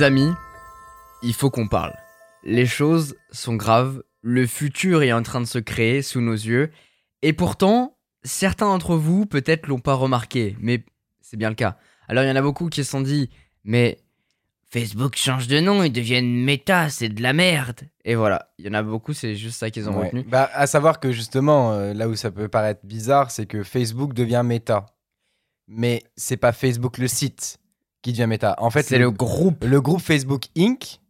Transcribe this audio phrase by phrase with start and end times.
[0.00, 0.32] Les amis,
[1.22, 1.92] il faut qu'on parle.
[2.42, 6.70] Les choses sont graves, le futur est en train de se créer sous nos yeux,
[7.20, 10.86] et pourtant, certains d'entre vous peut-être l'ont pas remarqué, mais
[11.20, 11.76] c'est bien le cas.
[12.08, 13.28] Alors il y en a beaucoup qui se sont dit,
[13.62, 13.98] mais
[14.70, 17.82] Facebook change de nom, ils deviennent méta, c'est de la merde.
[18.06, 20.06] Et voilà, il y en a beaucoup, c'est juste ça qu'ils ont Ouais.
[20.06, 20.22] retenu.
[20.22, 24.14] Bah, à savoir que justement, euh, là où ça peut paraître bizarre, c'est que Facebook
[24.14, 24.86] devient méta.
[25.68, 27.59] Mais c'est pas Facebook le site
[28.02, 28.54] qui devient méta.
[28.58, 29.64] En fait, C'est le groupe.
[29.64, 31.00] le groupe Facebook Inc.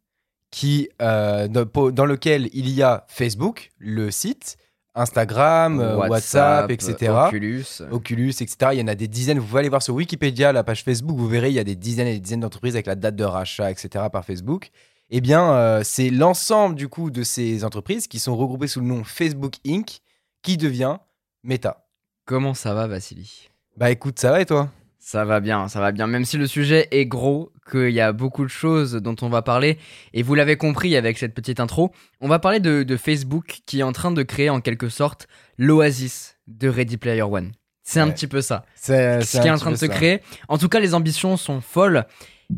[0.51, 4.56] qui euh, dans lequel il y a Facebook, le site,
[4.95, 7.12] Instagram, euh, WhatsApp, etc.
[7.27, 7.65] Oculus.
[7.91, 8.56] Oculus, etc.
[8.73, 9.39] Il y en a des dizaines.
[9.39, 11.77] Vous pouvez aller voir sur Wikipédia, la page Facebook, vous verrez, il y a des
[11.77, 14.06] dizaines et des dizaines d'entreprises avec la date de rachat, etc.
[14.12, 14.70] par Facebook.
[15.11, 18.87] Eh bien, euh, c'est l'ensemble du coup de ces entreprises qui sont regroupées sous le
[18.87, 20.00] nom Facebook Inc.
[20.43, 20.97] qui devient
[21.45, 21.87] Meta.
[22.27, 23.48] Comment ça va, Vassili?
[23.77, 24.70] Bah écoute, ça va et toi?
[25.03, 26.06] Ça va bien, ça va bien.
[26.06, 29.41] Même si le sujet est gros, qu'il y a beaucoup de choses dont on va
[29.43, 29.79] parler,
[30.12, 33.81] et vous l'avez compris avec cette petite intro, on va parler de, de Facebook qui
[33.81, 37.53] est en train de créer en quelque sorte l'oasis de Ready Player One.
[37.83, 38.67] C'est un petit peu ça.
[38.77, 40.21] C'est Ce qui est en train de se créer.
[40.48, 42.06] En tout cas, les ambitions sont folles.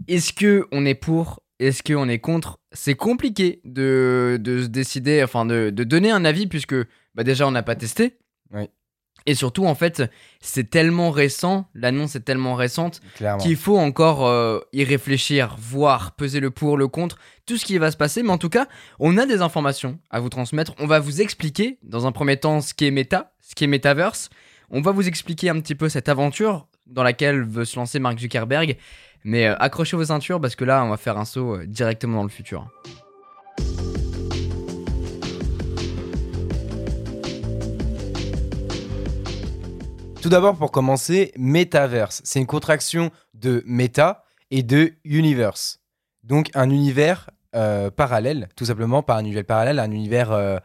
[0.09, 1.43] Est-ce que on est pour?
[1.59, 2.59] Est-ce qu'on est contre?
[2.73, 6.75] C'est compliqué de, de se décider, enfin de, de donner un avis puisque
[7.15, 8.19] bah déjà on n'a pas testé.
[8.53, 8.69] Oui.
[9.27, 10.03] Et surtout, en fait,
[10.41, 13.01] c'est tellement récent, l'annonce est tellement récente
[13.41, 17.79] qu'il faut encore euh, y réfléchir, voir, peser le pour, le contre, tout ce qui
[17.79, 18.23] va se passer.
[18.23, 18.67] Mais en tout cas,
[18.99, 20.75] on a des informations à vous transmettre.
[20.79, 23.69] On va vous expliquer, dans un premier temps, ce qui est méta, ce qui est
[23.69, 24.31] Metaverse.
[24.71, 28.19] On va vous expliquer un petit peu cette aventure dans laquelle veut se lancer Mark
[28.19, 28.77] Zuckerberg.
[29.25, 32.19] Mais euh, accrochez vos ceintures parce que là, on va faire un saut euh, directement
[32.19, 32.69] dans le futur.
[40.23, 42.21] Tout d'abord, pour commencer, Metaverse.
[42.23, 45.81] C'est une contraction de Meta et de Universe.
[46.23, 50.59] Donc, un univers euh, parallèle, tout simplement, pas un univers parallèle, un univers euh,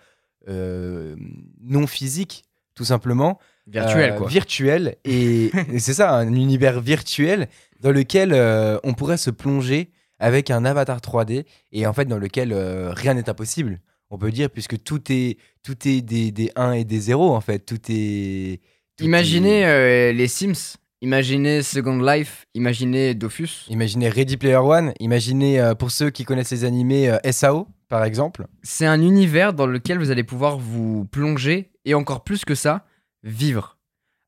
[0.48, 1.16] euh,
[1.60, 2.44] non physique,
[2.76, 3.40] tout simplement.
[3.66, 4.28] Virtuel, quoi.
[4.28, 4.98] Virtuel.
[5.06, 7.48] Et, et c'est ça, un univers virtuel
[7.82, 8.36] dans lequel
[8.84, 9.90] on pourrait se plonger
[10.20, 13.80] avec un avatar 3D et en fait dans lequel rien n'est impossible.
[14.12, 17.42] On peut dire, puisque tout est, tout est des, des 1 et des 0, en
[17.42, 17.60] fait.
[17.60, 18.62] Tout est.
[19.00, 23.68] Imaginez euh, les Sims, imaginez Second Life, imaginez Dofus.
[23.70, 28.04] Imaginez Ready Player One, imaginez euh, pour ceux qui connaissent les animés euh, SAO par
[28.04, 28.48] exemple.
[28.64, 32.86] C'est un univers dans lequel vous allez pouvoir vous plonger et encore plus que ça,
[33.22, 33.78] vivre.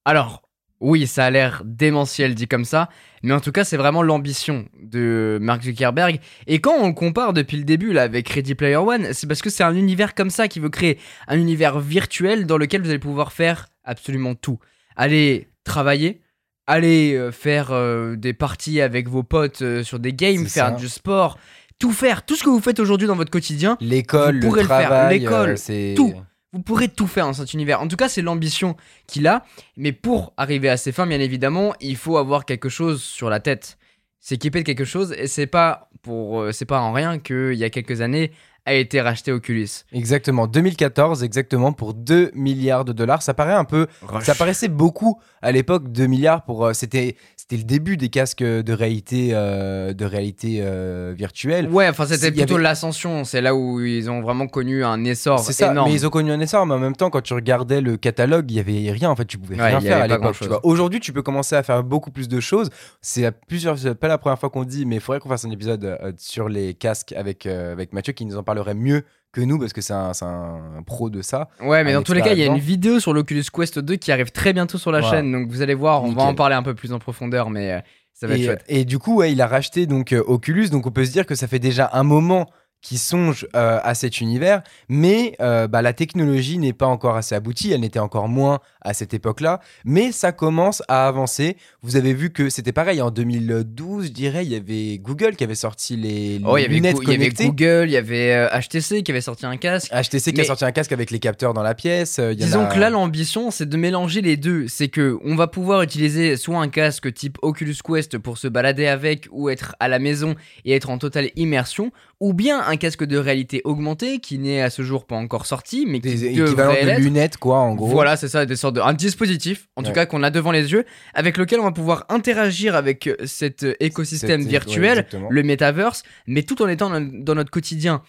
[0.05, 0.43] Alors,
[0.79, 2.89] oui, ça a l'air démentiel dit comme ça,
[3.23, 6.19] mais en tout cas, c'est vraiment l'ambition de Mark Zuckerberg.
[6.45, 9.41] Et quand on le compare depuis le début là avec Ready Player One, c'est parce
[9.41, 12.89] que c'est un univers comme ça qui veut créer un univers virtuel dans lequel vous
[12.89, 14.59] allez pouvoir faire absolument tout.
[14.95, 16.21] Aller travailler,
[16.67, 20.71] aller euh, faire euh, des parties avec vos potes euh, sur des games, faire ça.
[20.71, 21.37] du sport,
[21.79, 24.61] tout faire, tout ce que vous faites aujourd'hui dans votre quotidien, L'école, Vous le pourrez
[24.61, 26.13] le faire, travail, l'école, euh, c'est tout.
[26.53, 27.81] vous pourrez tout faire dans cet univers.
[27.81, 29.43] En tout cas, c'est l'ambition qu'il a.
[29.75, 33.39] Mais pour arriver à ses fins, bien évidemment, il faut avoir quelque chose sur la
[33.39, 33.77] tête.
[34.19, 35.13] S'équiper de quelque chose.
[35.17, 38.31] Et c'est pas pour, c'est pas en rien qu'il y a quelques années
[38.69, 39.67] a été racheté Oculus.
[39.91, 43.21] Exactement, 2014, exactement pour 2 milliards de dollars.
[43.21, 43.87] Ça paraît un peu,
[44.21, 46.65] ça paraissait beaucoup à l'époque 2 milliards pour.
[46.65, 47.15] euh, c'était,
[47.49, 51.67] c'était le début des casques de réalité, euh, de réalité euh, virtuelle.
[51.69, 53.23] Ouais, enfin c'était plutôt avait- l'ascension.
[53.23, 55.89] C'est là où ils ont vraiment connu un essor C'est ça, énorme.
[55.89, 58.51] mais ils ont connu un essor, mais en même temps, quand tu regardais le catalogue,
[58.51, 59.09] il y avait rien.
[59.09, 60.35] En fait, tu pouvais Ouais, rien faire à l'époque.
[60.63, 62.69] Aujourd'hui, tu peux commencer à faire beaucoup plus de choses.
[63.01, 65.49] C'est plusieurs, c'est pas la première fois qu'on dit, mais il faudrait qu'on fasse un
[65.51, 69.41] épisode euh, sur les casques avec euh, avec Mathieu qui nous en parlerait mieux que
[69.41, 71.49] nous parce que c'est un, c'est un pro de ça.
[71.61, 73.95] Ouais, mais dans tous les cas, il y a une vidéo sur l'Oculus Quest 2
[73.97, 75.17] qui arrive très bientôt sur la Voilà.
[75.17, 75.31] chaîne.
[75.31, 77.79] Donc vous allez voir, on va en parler un peu plus en profondeur, mais euh,
[78.13, 78.65] ça va être Et, chouette.
[78.67, 81.25] et du coup, ouais, il a racheté donc euh, Oculus, donc on peut se dire
[81.25, 82.49] que ça fait déjà un moment
[82.81, 87.35] qu'il songe euh, à cet univers, mais euh, bah, la technologie n'est pas encore assez
[87.35, 91.57] aboutie, elle n'était encore moins à cette époque-là, mais ça commence à avancer.
[91.81, 95.43] Vous avez vu que c'était pareil en 2012, je dirais, il y avait Google qui
[95.43, 97.45] avait sorti les, Oh, il y avait lunettes Goo- il y avait connectées.
[97.47, 99.91] Google, il y avait euh, HTC qui avait sorti un casque.
[99.91, 102.19] HTC qui a sorti un casque avec les capteurs dans la pièce.
[102.19, 104.67] euh, il y en Disons a- que là, l'ambition, c'est de mélanger les deux.
[104.69, 108.87] C'est que on va pouvoir utiliser soit un casque type Oculus Quest pour se balader
[108.87, 110.35] avec ou être à la maison
[110.65, 114.69] et être en totale immersion, ou bien un casque de réalité augmentée qui n'est à
[114.69, 117.87] ce jour pas encore sorti, mais qui des équivalents de lunettes, quoi, en gros.
[117.87, 120.71] Voilà, c'est ça, des sortes de, un dispositif, en tout cas qu'on a devant les
[120.71, 126.03] yeux, avec lequel on va pouvoir interagir avec euh, cet écosystème ouais, virtuel, le metaverse,
[126.27, 128.01] mais tout en étant dans- dans notre quotidien.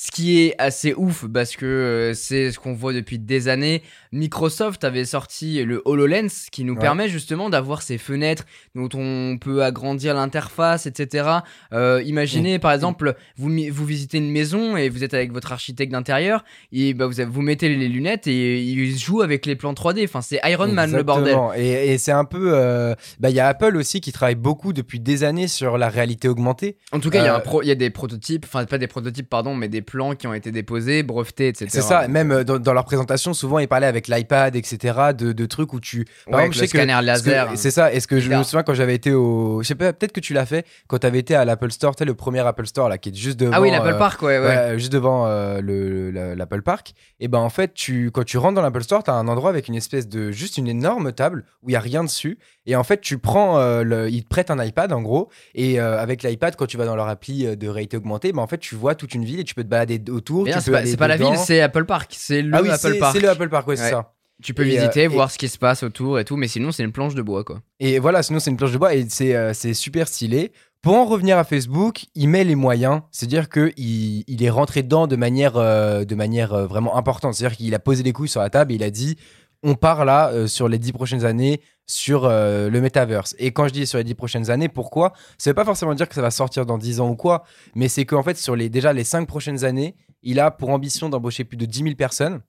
[0.00, 3.82] Ce qui est assez ouf parce que euh, c'est ce qu'on voit depuis des années.
[4.12, 6.80] Microsoft avait sorti le HoloLens qui nous Ouais.
[6.80, 8.44] permet justement d'avoir ces fenêtres
[8.76, 11.28] dont on peut agrandir l'interface, etc.
[11.72, 15.90] Euh, imaginez par exemple, vous, vous visitez une maison et vous êtes avec votre architecte
[15.90, 20.04] d'intérieur et bah, vous, vous mettez les lunettes et il joue avec les plans 3D.
[20.04, 21.36] Enfin, c'est Iron Man le bordel.
[21.56, 22.52] Et, et c'est un peu.
[22.54, 25.88] euh, bah, Il y a Apple aussi qui travaille beaucoup depuis des années sur la
[25.88, 26.76] réalité augmentée.
[26.92, 28.78] En tout cas, il y a un pro- il y a des prototypes, enfin pas
[28.78, 31.66] des prototypes, pardon, mais des plans qui ont été déposés, brevetés, etc.
[31.70, 32.06] C'est ça.
[32.08, 34.94] Même euh, dans, dans leur présentation, souvent, ils parlaient avec l'iPad, etc.
[35.16, 35.98] De, de trucs où tu.
[35.98, 37.48] Ouais, Par avec exemple, je le sais que- scanner que- laser.
[37.56, 37.92] C'est ça.
[37.92, 39.62] Est-ce que je me souviens quand j'avais été au.
[39.62, 41.94] Je sais pas, peut-être que tu l'as fait quand tu avais été à l'Apple Store,
[41.96, 43.52] tu sais, le premier Apple Store là, qui est juste devant.
[43.54, 44.46] Ah oui, l'Apple euh, Park, ouais, ouais.
[44.46, 46.92] Ouais, juste devant euh, le, le- l'Apple Park.
[47.20, 49.50] Et ben en fait, tu, quand tu rentres dans l'Apple Store, tu as un endroit
[49.50, 52.38] avec une espèce de juste une énorme table où il y a rien dessus.
[52.66, 55.30] Et en fait, tu prends, euh, le, ils te prêtent un iPad en gros.
[55.54, 58.58] Et avec l'iPad, quand tu vas dans leur appli de réalité augmentée, ben en fait,
[58.58, 60.46] tu vois toute une ville et tu peux te balader autour.
[60.60, 62.12] C'est pas, la ville, c'est Apple Park.
[62.16, 63.14] C'est le Ah oui, Apple Park.
[63.14, 64.12] c'est le Apple Park, ouais, c'est ça.
[64.42, 66.46] Tu peux Et, euh, visiter, et- voir ce qui se passe autour et tout, mais
[66.46, 67.60] sinon c'est une planche de bois, quoi.
[67.80, 70.52] Et voilà, sinon c'est une planche de bois et c'est euh, super stylé.
[70.80, 75.08] Pour en revenir à Facebook, il met les moyens, c'est-à-dire qu'il il est rentré dedans
[75.08, 77.34] de manière, euh, de manière vraiment importante.
[77.34, 79.16] C'est-à-dire qu'il a posé les couilles sur la table et il a dit
[79.62, 83.34] on part là euh, sur les dix prochaines années sur euh, le metaverse.
[83.38, 85.14] Et quand je dis sur les dix prochaines années, pourquoi?
[85.38, 87.44] Ça veut pas forcément dire que ça va sortir dans 10 ans ou quoi,
[87.74, 91.08] mais c'est qu'en fait, sur les, déjà les cinq prochaines années, il a pour ambition
[91.08, 92.40] d'embaucher plus de 10 000 personnes,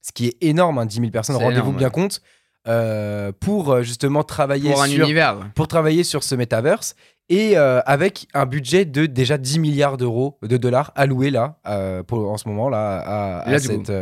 [0.00, 1.92] ce qui est énorme, hein, 10 000 personnes, rendez-vous bien ouais.
[1.92, 2.22] compte,
[2.68, 5.36] euh, pour justement travailler Pour un sur univers.
[5.54, 6.94] pour travailler sur ce metaverse
[7.28, 12.02] et euh, avec un budget de déjà 10 milliards d'euros de dollars alloués là euh,
[12.02, 13.92] pour, en ce moment là à, à cette,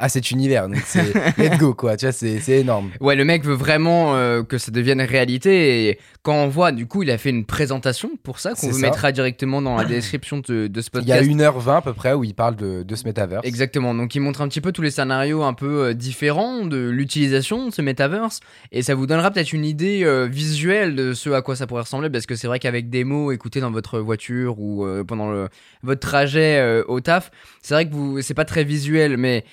[0.00, 3.44] à cet univers donc c'est let's go quoi tu vois c'est énorme Ouais, le mec
[3.44, 5.88] veut vraiment euh, que ça devienne réalité.
[5.90, 8.72] Et quand on voit, du coup, il a fait une présentation pour ça, qu'on vous
[8.80, 8.86] ça.
[8.86, 11.40] mettra directement dans la description de, de ce il y a podcast.
[11.66, 14.40] 1h20 à peu près où il parle de, de ce metaverse Exactement, donc il montre
[14.42, 18.40] un petit peu tous les scénarios un peu euh, différents de l'utilisation de ce metaverse
[18.72, 21.82] et ça vous donnera peut-être une idée euh, visuelle de ce à quoi ça pourrait
[21.82, 25.48] ressembler parce que c'est vrai qu'avec des mots écoutés dans votre voiture ou pendant le-
[25.82, 27.30] votre trajet au taf,
[27.62, 29.44] c'est vrai que vous c'est pas très visuel mais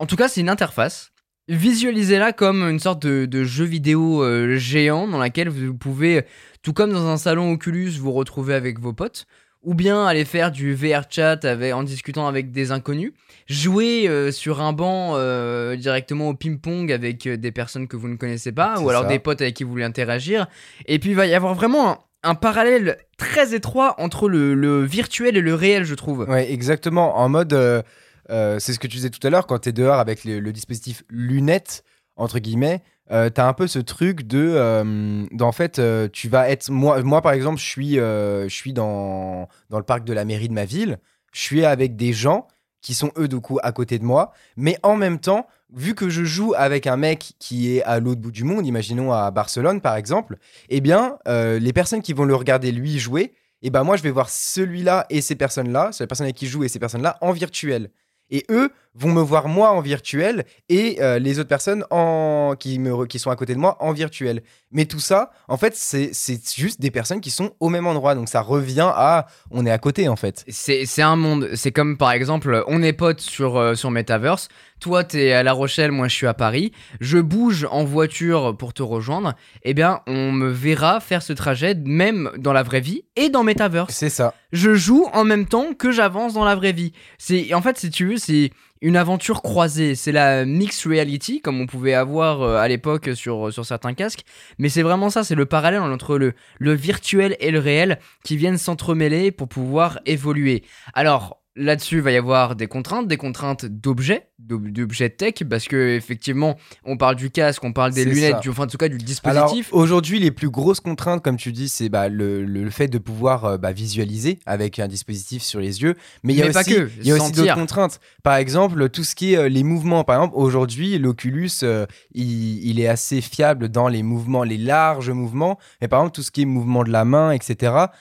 [0.00, 1.12] en tout cas c'est une interface.
[1.48, 6.24] Visualisez-la comme une sorte de, de jeu vidéo euh, géant dans laquelle vous pouvez,
[6.62, 9.26] tout comme dans un salon Oculus, vous retrouver avec vos potes
[9.62, 13.12] ou bien aller faire du VR chat avec, en discutant avec des inconnus,
[13.46, 18.16] jouer euh, sur un banc euh, directement au ping-pong avec des personnes que vous ne
[18.16, 19.08] connaissez pas, ou alors ça.
[19.08, 20.46] des potes avec qui vous voulez interagir.
[20.86, 24.82] Et puis il va y avoir vraiment un, un parallèle très étroit entre le, le
[24.82, 26.20] virtuel et le réel, je trouve.
[26.20, 27.84] ouais exactement en mode
[28.30, 30.52] euh, c'est ce que tu disais tout à l'heure quand tu es dehors avec le,
[30.52, 31.84] dispositif lunettes
[32.16, 36.48] entre guillemets euh, t'as un peu ce truc de euh, d'en fait euh, tu vas
[36.48, 40.12] être moi moi par exemple je suis euh, je suis dans dans le parc de
[40.12, 40.98] la mairie de ma ville
[41.32, 42.46] je suis avec des gens
[42.82, 46.08] qui sont eux du coup à côté de moi mais en même temps vu que
[46.08, 49.80] je joue avec un mec qui est à l'autre bout du monde imaginons à Barcelone
[49.80, 50.36] par exemple
[50.68, 54.10] eh bien les personnes qui vont le regarder lui jouer et ben moi je vais
[54.10, 57.18] voir celui-là et ces personnes-là c'est la personne avec qui je joue et ces personnes-là
[57.20, 57.90] en virtuel
[58.30, 62.54] et eux vont me voir moi en virtuel et euh, les autres personnes en...
[62.58, 63.06] qui, me...
[63.06, 64.42] qui sont à côté de moi en virtuel.
[64.72, 66.12] Mais tout ça, en fait, c'est
[66.54, 68.14] juste des personnes qui sont au même endroit.
[68.14, 70.44] Donc ça revient à on est à côté en fait.
[70.48, 74.48] C'est c'est un monde, c'est comme par exemple, on est potes sur, euh, sur Metaverse,
[74.80, 78.72] toi t'es à La Rochelle, moi je suis à Paris, je bouge en voiture pour
[78.72, 83.02] te rejoindre, eh bien on me verra faire ce trajet même dans la vraie vie
[83.16, 83.92] et dans Metaverse.
[83.92, 84.34] C'est ça.
[84.52, 86.92] Je joue en même temps que j'avance dans la vraie vie.
[87.18, 88.50] C'est En fait, si tu veux, c'est
[88.82, 93.52] une aventure croisée, c'est la mixed reality comme on pouvait avoir euh, à l'époque sur,
[93.52, 94.24] sur certains casques,
[94.58, 98.36] mais c'est vraiment ça, c'est le parallèle entre le, le virtuel et le réel qui
[98.36, 100.64] viennent s'entremêler pour pouvoir évoluer.
[100.94, 105.68] Alors là-dessus, il va y avoir des contraintes, des contraintes d'objets, d'ob- d'objets tech, parce
[105.68, 108.40] que effectivement, on parle du casque, on parle des lunettes, ça.
[108.40, 109.68] du, enfin en tout cas du dispositif.
[109.72, 113.44] aujourd'hui, les plus grosses contraintes, comme tu dis, c'est bah, le, le fait de pouvoir
[113.44, 115.94] euh, bah, visualiser avec un dispositif sur les yeux.
[116.24, 118.00] Mais il y a aussi, que, il y a aussi d'autres contraintes.
[118.22, 120.02] Par exemple, tout ce qui est euh, les mouvements.
[120.04, 125.10] Par exemple, aujourd'hui, l'Oculus, euh, il, il est assez fiable dans les mouvements, les larges
[125.10, 125.58] mouvements.
[125.80, 127.56] Mais par exemple, tout ce qui est mouvement de la main, etc.,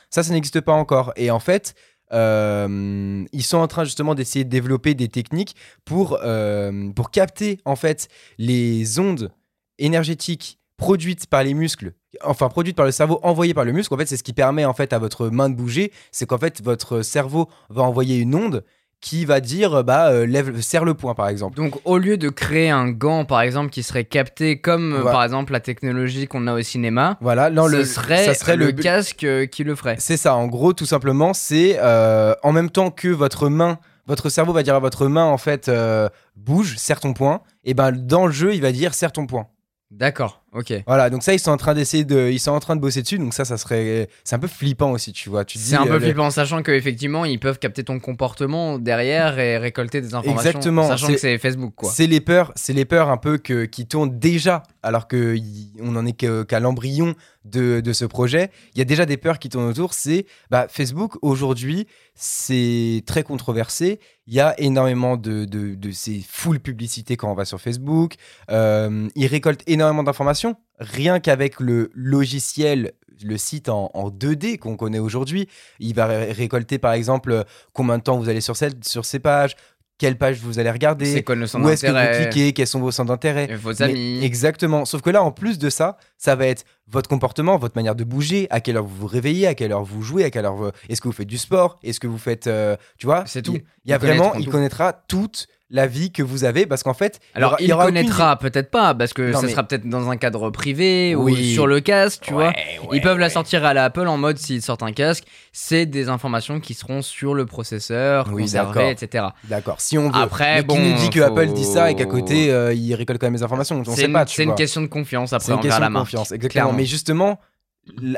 [0.09, 1.11] ça, ça n'existe pas encore.
[1.15, 1.75] Et en fait,
[2.13, 7.59] euh, ils sont en train justement d'essayer de développer des techniques pour, euh, pour capter
[7.65, 9.31] en fait les ondes
[9.77, 13.93] énergétiques produites par les muscles, enfin produites par le cerveau, envoyées par le muscle.
[13.93, 15.91] En fait, c'est ce qui permet en fait à votre main de bouger.
[16.11, 18.63] C'est qu'en fait votre cerveau va envoyer une onde
[19.01, 21.55] qui va dire bah euh, lève, serre le poing par exemple.
[21.55, 25.23] Donc au lieu de créer un gant par exemple qui serait capté comme euh, par
[25.23, 28.67] exemple la technologie qu'on a au cinéma, Voilà, non, ce le, serait, ça serait le,
[28.67, 29.95] le, casque euh, qui le ferait.
[29.99, 33.79] C'est ça, en gros, tout simplement, c'est euh, en même temps que votre main
[34.09, 37.41] votre cerveau va dire à votre main, en fait, euh, bouge, serre ton poing.
[37.63, 39.47] Et ben, dans le jeu, il va dire serre ton poing.
[39.91, 40.73] D'accord, ok.
[40.87, 43.01] Voilà, donc ça, ils sont en train d'essayer de, ils sont en train de bosser
[43.01, 43.19] dessus.
[43.19, 45.45] Donc ça, ça serait, c'est un peu flippant aussi, tu vois.
[45.45, 49.57] Tu C'est un peu euh, flippant, sachant qu'effectivement, ils peuvent capter ton comportement derrière et
[49.57, 50.49] récolter des informations.
[50.49, 51.91] Exactement, Sachant que c'est Facebook, quoi.
[51.91, 55.71] C'est les peurs, c'est les peurs un peu que, qui tournent déjà, alors que y-
[55.81, 57.15] on en est qu'à l'embryon
[57.45, 58.51] de, de ce projet.
[58.75, 59.93] Il y a déjà des peurs qui tournent autour.
[59.93, 63.99] C'est bah, Facebook aujourd'hui, c'est très controversé.
[64.27, 68.15] Il y a énormément de, de, de ces full publicités quand on va sur Facebook.
[68.51, 70.38] Euh, ils récoltent énormément d'informations.
[70.79, 72.93] Rien qu'avec le logiciel,
[73.23, 75.47] le site en, en 2D qu'on connaît aujourd'hui,
[75.79, 77.43] il va ré- récolter par exemple
[77.73, 79.55] combien de temps vous allez sur, ces pages,
[79.97, 82.91] quelle page vous allez regarder, quoi le où est-ce que vous cliquez, quels sont vos
[82.91, 83.53] centres d'intérêt.
[83.57, 84.23] Vos Mais- amis.
[84.23, 84.85] Exactement.
[84.85, 88.05] Sauf que là, en plus de ça, ça va être votre comportement, votre manière de
[88.05, 90.55] bouger, à quelle heure vous vous réveillez, à quelle heure vous jouez, à quelle heure
[90.55, 93.41] vous- est-ce que vous faites du sport, est-ce que vous faites, euh, tu vois, C'est
[93.41, 93.57] tout.
[93.83, 94.51] Il y a vraiment, il tout.
[94.51, 98.37] connaîtra toute la vie que vous avez parce qu'en fait, il Alors, il, aucune- connaîtra
[98.39, 101.67] peut-être pas, parce que Non, ça mais- sera peut-être dans un cadre privé ou sur
[101.67, 102.47] le casque, tu vois.
[102.47, 105.25] Ouais, Ils ouais, peuvent la sortir à la Apple en mode s'ils sortent un casque,
[105.53, 109.25] c'est des informations qui seront sur le processeur, Oui, conservées, etc.
[109.43, 109.79] D'accord.
[109.79, 110.19] Si on veut.
[110.21, 112.73] Après, Mais bon, qui nous dit que faut- Apple dit ça et qu'à côté, euh,
[112.73, 114.25] il récolte quand même les informations On sait une, pas.
[114.25, 116.49] c'est une question de confiance C'est après une question la de confiance, exactement.
[116.49, 116.73] clairement.
[116.73, 117.39] Mais justement,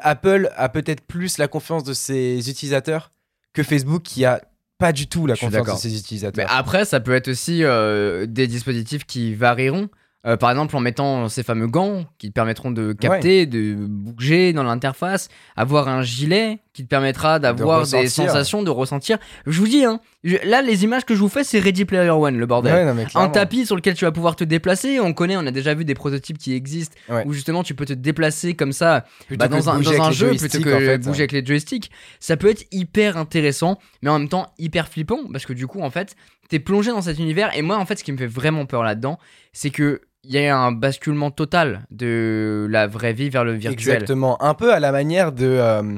[0.01, 3.11] Apple a peut-être plus la confiance de ses utilisateurs
[3.53, 4.41] que Facebook qui a
[4.81, 6.47] pas du tout la confiance de ses Mais utilisateurs.
[6.49, 9.89] après, ça peut être aussi euh, des dispositifs qui varieront.
[10.27, 14.53] Euh, par exemple, en mettant ces fameux gants qui te permettront de capter, de bouger
[14.53, 19.17] dans l'interface, avoir un gilet qui te permettra d'avoir des sensations, de ressentir.
[19.47, 22.11] Je vous dis, hein, je- là, les images que je vous fais, c'est Ready Player
[22.11, 22.71] One, le bordel.
[22.73, 24.99] Ouais, non, mais Un tapis sur lequel tu vas pouvoir te déplacer.
[24.99, 27.23] On connaît, on a déjà vu des prototypes qui existent Ouais.
[27.25, 30.73] où justement tu peux te déplacer comme ça bah, dans un, dans jeu plutôt que
[30.75, 30.97] en fait.
[30.99, 31.89] bouger avec les joysticks.
[32.19, 35.81] Ça peut être hyper intéressant, mais en même temps hyper flippant parce que du coup,
[35.81, 36.15] en fait,
[36.47, 37.57] t'es plongé dans cet univers.
[37.57, 39.17] Et moi, en fait, ce qui me fait vraiment peur là-dedans,
[39.51, 43.93] c'est que il y a un basculement total de la vraie vie vers le virtuel.
[43.95, 44.41] Exactement.
[44.41, 45.97] Un peu à la manière de, euh,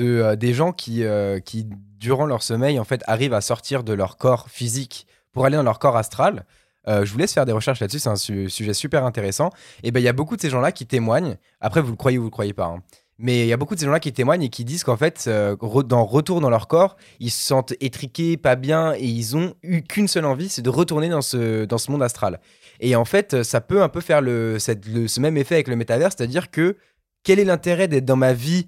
[0.00, 1.66] euh, des gens qui, euh, qui,
[1.98, 5.62] durant leur sommeil, en fait, arrivent à sortir de leur corps physique pour aller dans
[5.62, 6.44] leur corps astral.
[6.88, 9.50] Je vous laisse faire des recherches là-dessus, c'est un su- sujet super intéressant.
[9.84, 11.36] Et ben il y a beaucoup de ces gens-là qui témoignent.
[11.60, 12.66] Après, vous le croyez ou vous le croyez pas.
[12.66, 12.82] hein.
[13.18, 15.26] Mais il y a beaucoup de ces gens-là qui témoignent et qui disent qu'en fait,
[15.28, 19.36] euh, re- dans retour dans leur corps, ils se sentent étriqués, pas bien, et ils
[19.36, 22.40] ont eu qu'une seule envie, c'est de retourner dans ce, dans ce monde astral.
[22.80, 25.68] Et en fait, ça peut un peu faire le, cette- le- ce même effet avec
[25.68, 26.76] le métavers, c'est-à-dire que
[27.24, 28.66] quel est l'intérêt d'être dans ma vie,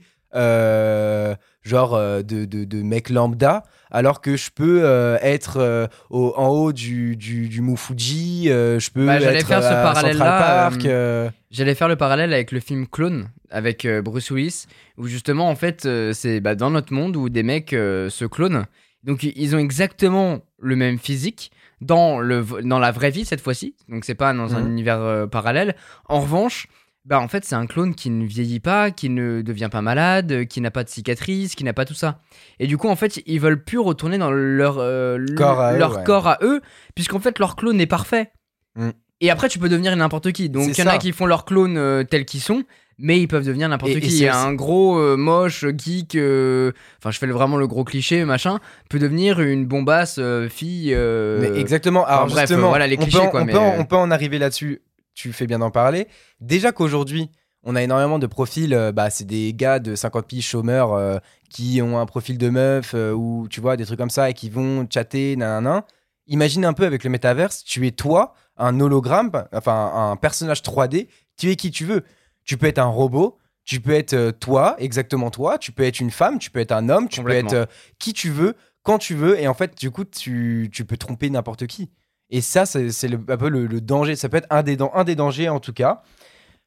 [0.54, 5.86] euh, genre euh, de, de, de mec lambda, alors que je peux euh, être euh,
[6.10, 9.68] au- en haut du, du, du Mont Fuji, euh, je peux Bah, être faire ce
[9.68, 10.84] à parallèle-là, Central Park.
[10.86, 14.64] euh, euh, J'allais faire le parallèle avec le film Clone avec euh, Bruce Willis,
[14.98, 18.24] où justement, en fait, euh, c'est bah, dans notre monde où des mecs euh, se
[18.24, 18.64] clonent.
[19.04, 21.52] Donc, ils ont exactement le même physique
[21.86, 23.74] dans, le, dans la vraie vie cette fois-ci.
[23.88, 24.68] Donc, c'est pas dans un Mhm.
[24.70, 25.74] univers euh, parallèle.
[26.08, 26.66] En revanche,
[27.04, 30.32] bah, en fait, c'est un clone qui ne vieillit pas, qui ne devient pas malade,
[30.32, 32.20] euh, qui n'a pas de cicatrices, qui n'a pas tout ça.
[32.58, 35.74] Et du coup, en fait, ils veulent plus retourner dans leur, euh, le- Corps à
[35.74, 36.04] eux, leur ouais.
[36.04, 36.62] corps à eux,
[36.94, 38.32] puisqu'en fait, leur clone est parfait.
[38.76, 38.90] Mm.
[39.20, 40.48] Et après, tu peux devenir n'importe qui.
[40.50, 42.64] Donc, il y en a qui font leur clone euh, tels qu'ils sont,
[42.98, 44.10] mais ils peuvent devenir n'importe qui.
[44.10, 47.84] c'est Et un gros euh, moche geek, euh, enfin, je fais le- vraiment le gros
[47.84, 48.58] cliché, machin,
[48.88, 50.92] peut devenir une bombasse euh, fille.
[50.94, 52.04] euh, Mais exactement.
[52.06, 53.78] Alors bref, justement, euh, voilà les on peut clichés, en- quoi, On, mais, peut en,
[53.78, 54.82] on peut en arriver là-dessus.
[55.14, 56.08] Tu fais bien d'en parler.
[56.40, 57.30] Déjà qu'aujourd'hui,
[57.62, 58.74] on a énormément de profils.
[58.74, 61.18] euh, bah, c'est des gars de 50 piges chômeurs euh,
[61.50, 64.34] qui ont un profil de meuf euh, ou tu vois des trucs comme ça et
[64.34, 65.84] qui vont chatter, nanana.
[66.26, 67.62] Imagine un peu avec le métaverse.
[67.64, 71.08] Tu es toi, un hologramme, enfin un personnage 3D.
[71.36, 72.02] Tu es qui tu veux.
[72.44, 73.38] Tu peux être un robot.
[73.64, 75.56] Tu peux être euh, toi, exactement toi.
[75.58, 76.38] Tu peux être une femme.
[76.38, 77.08] Tu peux être un homme.
[77.08, 77.66] Tu peux être euh,
[77.98, 79.40] qui tu veux, quand tu veux.
[79.40, 81.90] Et en fait, du coup, tu, tu peux tromper n'importe qui.
[82.30, 84.16] Et ça, c'est un peu le, le danger.
[84.16, 86.02] Ça peut être un des, dan- un des dangers, en tout cas.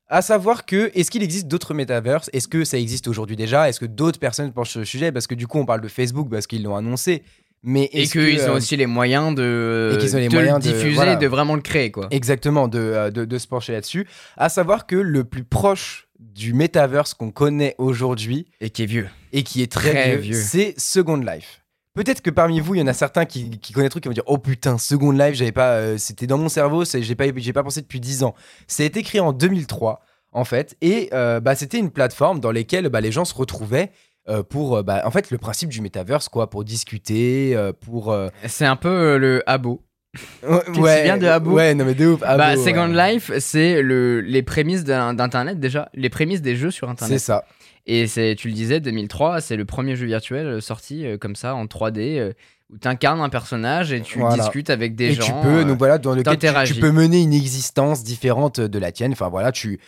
[0.10, 3.68] À savoir que, est-ce qu'il existe d'autres métaverses Est-ce que ça existe aujourd'hui déjà?
[3.68, 5.12] Est-ce que d'autres personnes pensent sur le sujet?
[5.12, 7.24] Parce que du coup, on parle de Facebook parce qu'ils l'ont annoncé.
[7.64, 10.34] Mais Et qu'ils que, ont euh, aussi les moyens de, et qu'ils ont les de
[10.34, 11.16] moyens le de- diffuser, voilà.
[11.16, 12.08] de vraiment le créer, quoi.
[12.12, 14.08] Exactement, de, euh, de, de se pencher là-dessus.
[14.38, 19.08] À savoir que le plus proche du métaverse qu'on connaît aujourd'hui, Et qui est vieux.
[19.34, 20.42] et qui est très, Très vieux, vieux.
[20.42, 21.64] c'est Second Life.
[21.94, 24.10] Peut-être que parmi vous, il y en a certains qui, qui connaissent le truc qui
[24.10, 27.16] vont dire Oh putain, Second Life, j'avais pas, euh, c'était dans mon cerveau, c'est- j'ai
[27.16, 28.36] pas, j'ai pas pensé depuis 10 ans.
[28.68, 32.52] Ça a été créé en 2003, en fait, et euh, bah, c'était une plateforme dans
[32.52, 33.90] laquelle bah, les gens se retrouvaient
[34.30, 38.16] euh, pour, euh, bah, en fait, le principe du métaverse, quoi, pour discuter, euh, pour.
[38.48, 39.82] C'est un peu le Abo.
[40.78, 42.22] ouais, viens de Habbo Ouais, non mais de ouf.
[42.22, 43.14] bah, Habbo, Second ouais.
[43.14, 47.20] Life, c'est le, les prémices d'Internet déjà, les prémices des jeux sur C'est Internet.
[47.20, 47.46] ça.
[47.86, 51.56] Et c'est, tu le disais, 2003, c'est le premier jeu virtuel sorti euh, comme ça
[51.56, 52.18] en 3D.
[52.20, 52.34] euh.
[52.70, 54.36] où tu incarnes un personnage et tu Voilà.
[54.44, 55.24] discutes avec des et gens.
[55.24, 58.80] tu peux, euh, donc voilà, dans lequel tu, tu peux mener une existence différente de
[58.80, 59.14] la tienne.
[59.14, 59.80] Enfin voilà, tu,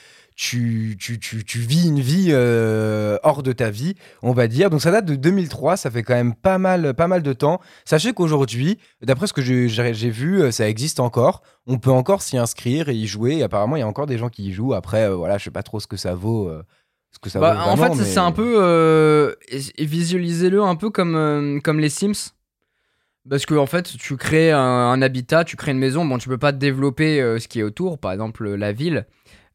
[0.41, 4.69] tu, tu, tu, tu vis une vie euh, hors de ta vie, on va dire.
[4.69, 7.59] Donc ça date de 2003, ça fait quand même pas mal, pas mal de temps.
[7.83, 9.67] Sachez qu'aujourd'hui, d'après ce que j'ai
[10.09, 11.41] vu, euh, ça existe encore.
[11.67, 13.39] On peut encore s'y inscrire et y jouer.
[13.39, 14.73] Et apparemment, il y a encore des gens qui y jouent.
[14.73, 16.47] Après, euh, voilà, je sais pas trop ce que ça vaut.
[16.47, 16.63] euh,
[17.11, 19.35] ce que ça Bah, vaut en vraiment, fait, mais- c'est un peu.
[19.77, 22.31] visualisez-le un peu comme, comme les Sims.
[23.29, 26.05] Parce que, en fait, tu crées un, un habitat, tu crées une maison.
[26.05, 29.05] Bon, tu peux pas développer euh, ce qui est autour, par exemple la ville.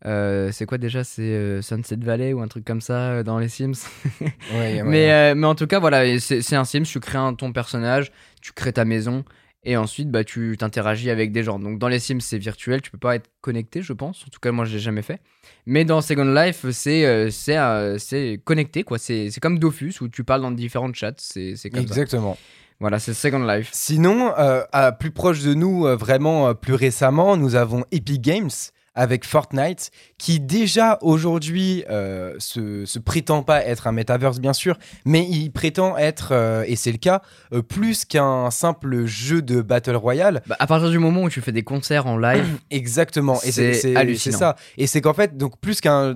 [0.07, 1.03] Euh, c'est quoi déjà?
[1.05, 3.73] C'est euh, Sunset Valley ou un truc comme ça euh, dans les Sims?
[4.55, 8.13] Ouais, mais, mais en tout cas, voilà, c'est un Sims, tu crées un- ton personnage,
[8.43, 9.25] tu crées ta maison,
[9.65, 11.59] et ensuite bah, tu t'interagis avec des gens.
[11.59, 14.25] Donc dans les Sims, c'est virtuel, tu peux pas être connecté, je pense.
[14.27, 15.21] En tout cas, moi, je l'ai jamais fait.
[15.65, 18.99] Mais dans Second Life, c'est c'est connecté, quoi.
[18.99, 21.81] C'est comme Dofus, où tu parles dans différentes chats, c'est comme ça.
[21.81, 22.37] Exactement.
[22.81, 23.71] Voilà, c'est Second Life.
[23.73, 28.51] Sinon, à plus proche de nous, vraiment plus récemment, nous avons Epic Games
[28.95, 34.79] avec Fortnite, qui déjà aujourd'hui euh, se, se prétend pas être un metaverse bien sûr,
[35.05, 37.23] mais il prétend être, euh, et c'est le cas,
[37.53, 40.43] euh, plus qu'un simple jeu de battle royale.
[40.47, 43.97] Bah, à partir du moment où tu fais des concerts en live, Exactement, et c'est
[43.97, 44.39] hallucinant.
[44.39, 44.57] ça.
[44.79, 46.15] Et c'est qu'en fait, donc plus qu'un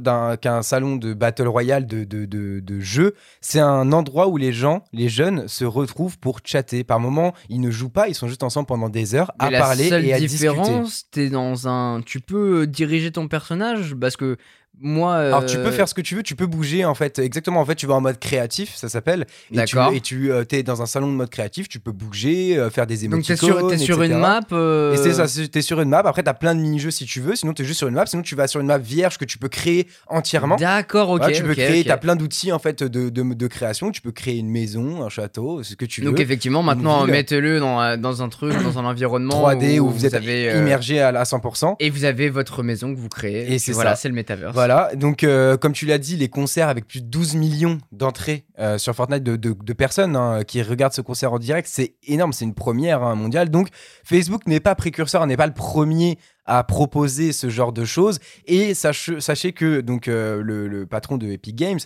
[0.63, 4.85] salon de battle royale de, de, de, de jeux, c'est un endroit où les gens,
[4.93, 6.85] les jeunes, se retrouvent pour chatter.
[6.85, 9.59] Par moment, ils ne jouent pas, ils sont juste ensemble pendant des heures à la
[9.59, 10.49] parler seule et à discuter.
[10.49, 12.01] différence, t'es dans un.
[12.03, 14.37] Tu peux diriger ton personnage, parce que
[14.81, 15.17] moi.
[15.17, 17.19] Alors tu euh, peux faire ce que tu veux, tu peux bouger en fait.
[17.19, 19.27] Exactement, en fait tu vas en mode créatif, ça s'appelle.
[19.51, 19.93] Et tu, D'accord.
[19.93, 22.97] et tu es dans un salon de mode créatif, tu peux bouger, euh, faire des
[23.09, 24.41] Donc émoticônes, t'es sur, t'es sur une map.
[24.53, 26.03] euh, Et c'est ça, t'es sur une map.
[26.05, 27.35] Après, t'as plein de mini-jeux si tu veux.
[27.37, 28.07] Sinon, t'es juste sur une map.
[28.07, 30.57] Sinon, tu vas sur une map vierge que tu peux créer entièrement.
[30.57, 31.19] D'accord, ok.
[31.19, 31.87] Voilà, tu peux créer, ok.
[31.87, 33.91] t'as plein d'outils en fait de, de, de création.
[33.91, 36.21] Tu peux créer une maison, un château, ce que tu Donc veux.
[36.23, 40.15] effectivement, maintenant, mettez-le dans, euh, dans un truc, dans un environnement 3D où, vous êtes
[40.15, 41.77] avez, euh, immergé à, à 100%.
[41.81, 43.53] et vous avez votre maison que vous créez.
[43.53, 44.55] Et c'est voilà, c'est le metaverse.
[44.55, 48.45] Voilà, donc euh, comme tu l'as dit, les concerts avec plus de 12 millions d'entrées
[48.59, 52.45] euh, sur Fortnite de, personnes hein, qui regardent ce concert en direct, c'est énorme, c'est
[52.45, 53.51] une première hein, mondiale.
[53.51, 53.69] Donc
[54.05, 58.19] Facebook n'est pas précurseur, n'est pas le premier à proposer ce genre de choses.
[58.47, 61.81] Et sache- sachez que euh, le, le patron de Epic Games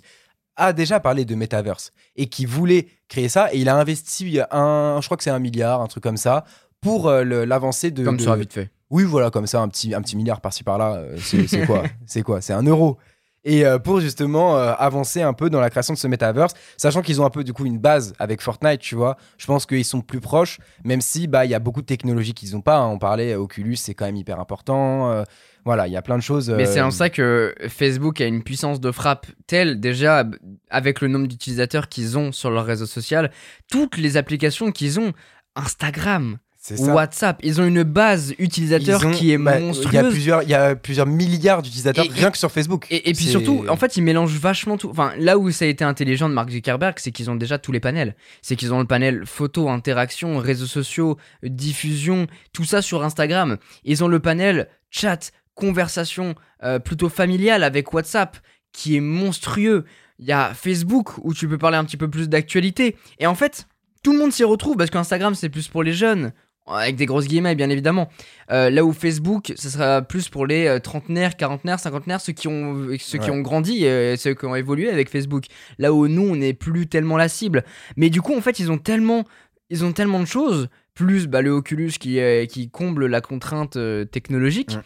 [0.56, 4.98] a déjà parlé de metaverse et qui voulait créer ça et il a investi un,
[5.00, 6.44] je crois que c'est un milliard, un truc comme ça,
[6.82, 8.70] pour euh, l'avancée de, Comme de- ça, vite fait.
[8.90, 12.22] oui, voilà, comme ça, un petit, un petit milliard par-ci par-là, euh, c'est quoi C'est
[12.22, 12.98] quoi C'est un euro.
[13.44, 17.02] Et euh, pour justement euh, avancer un peu dans la création de ce metaverse, sachant
[17.02, 19.84] qu'ils ont un peu du coup une base avec Fortnite, tu vois, je pense qu'ils
[19.84, 22.76] sont plus proches, même si bah il y a beaucoup de technologies qu'ils n'ont pas.
[22.78, 22.86] hein.
[22.86, 25.24] On parlait Oculus, c'est quand même hyper important.
[25.64, 26.50] voilà, il y a plein de choses.
[26.50, 30.24] Mais c'est en ça que Facebook a une puissance de frappe telle, déjà,
[30.70, 33.32] avec le nombre d'utilisateurs qu'ils ont sur leur réseau social,
[33.68, 35.12] toutes les applications qu'ils ont,
[35.56, 36.38] Instagram,
[36.76, 36.94] ça.
[36.94, 40.12] WhatsApp, ils ont une base utilisateur ont- qui est bah, Il y a monstrueuse.
[40.12, 42.86] plusieurs, il y a plusieurs milliards d'utilisateurs Et- rien que sur Facebook.
[42.90, 44.88] Et, et puis surtout, en fait, ils mélangent vachement tout.
[44.88, 47.72] Enfin, là où ça a été intelligent de Mark Zuckerberg, c'est qu'ils ont déjà tous
[47.72, 48.14] les panels.
[48.42, 53.58] C'est qu'ils ont le panel photo, interaction, réseaux sociaux, diffusion, tout ça sur Instagram.
[53.84, 58.36] Ils ont le panel chat, conversation euh, plutôt familiale avec WhatsApp,
[58.72, 59.84] qui est monstrueux.
[60.18, 62.96] Il y a Facebook où tu peux parler un petit peu plus d'actualité.
[63.18, 63.66] Et en fait,
[64.02, 66.32] tout le monde s'y retrouve parce qu'Instagram c'est plus pour les jeunes.
[66.66, 68.08] Avec des grosses guillemets, bien évidemment.
[68.50, 72.46] Euh, là où Facebook, ce sera plus pour les euh, trentenaires, quarantenaires, cinquantenaires, ceux qui
[72.46, 75.46] ont, ceux qui ont grandi, euh, ceux qui ont évolué avec Facebook.
[75.78, 77.64] Là où nous, on n'est plus tellement la cible.
[77.96, 79.24] Mais du coup, en fait, ils ont tellement,
[79.70, 80.68] ils ont tellement de choses.
[80.94, 84.76] Plus bah, le Oculus qui, euh, qui comble la contrainte euh, technologique.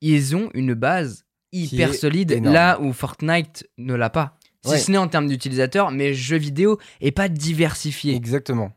[0.00, 2.54] Ils ont une base hyper solide, énorme.
[2.54, 4.38] là où Fortnite ne l'a pas.
[4.64, 4.78] Si Ouais.
[4.78, 8.14] ce n'est en termes d'utilisateurs, mais jeux vidéo et pas diversifié.
[8.14, 8.72] Exactement.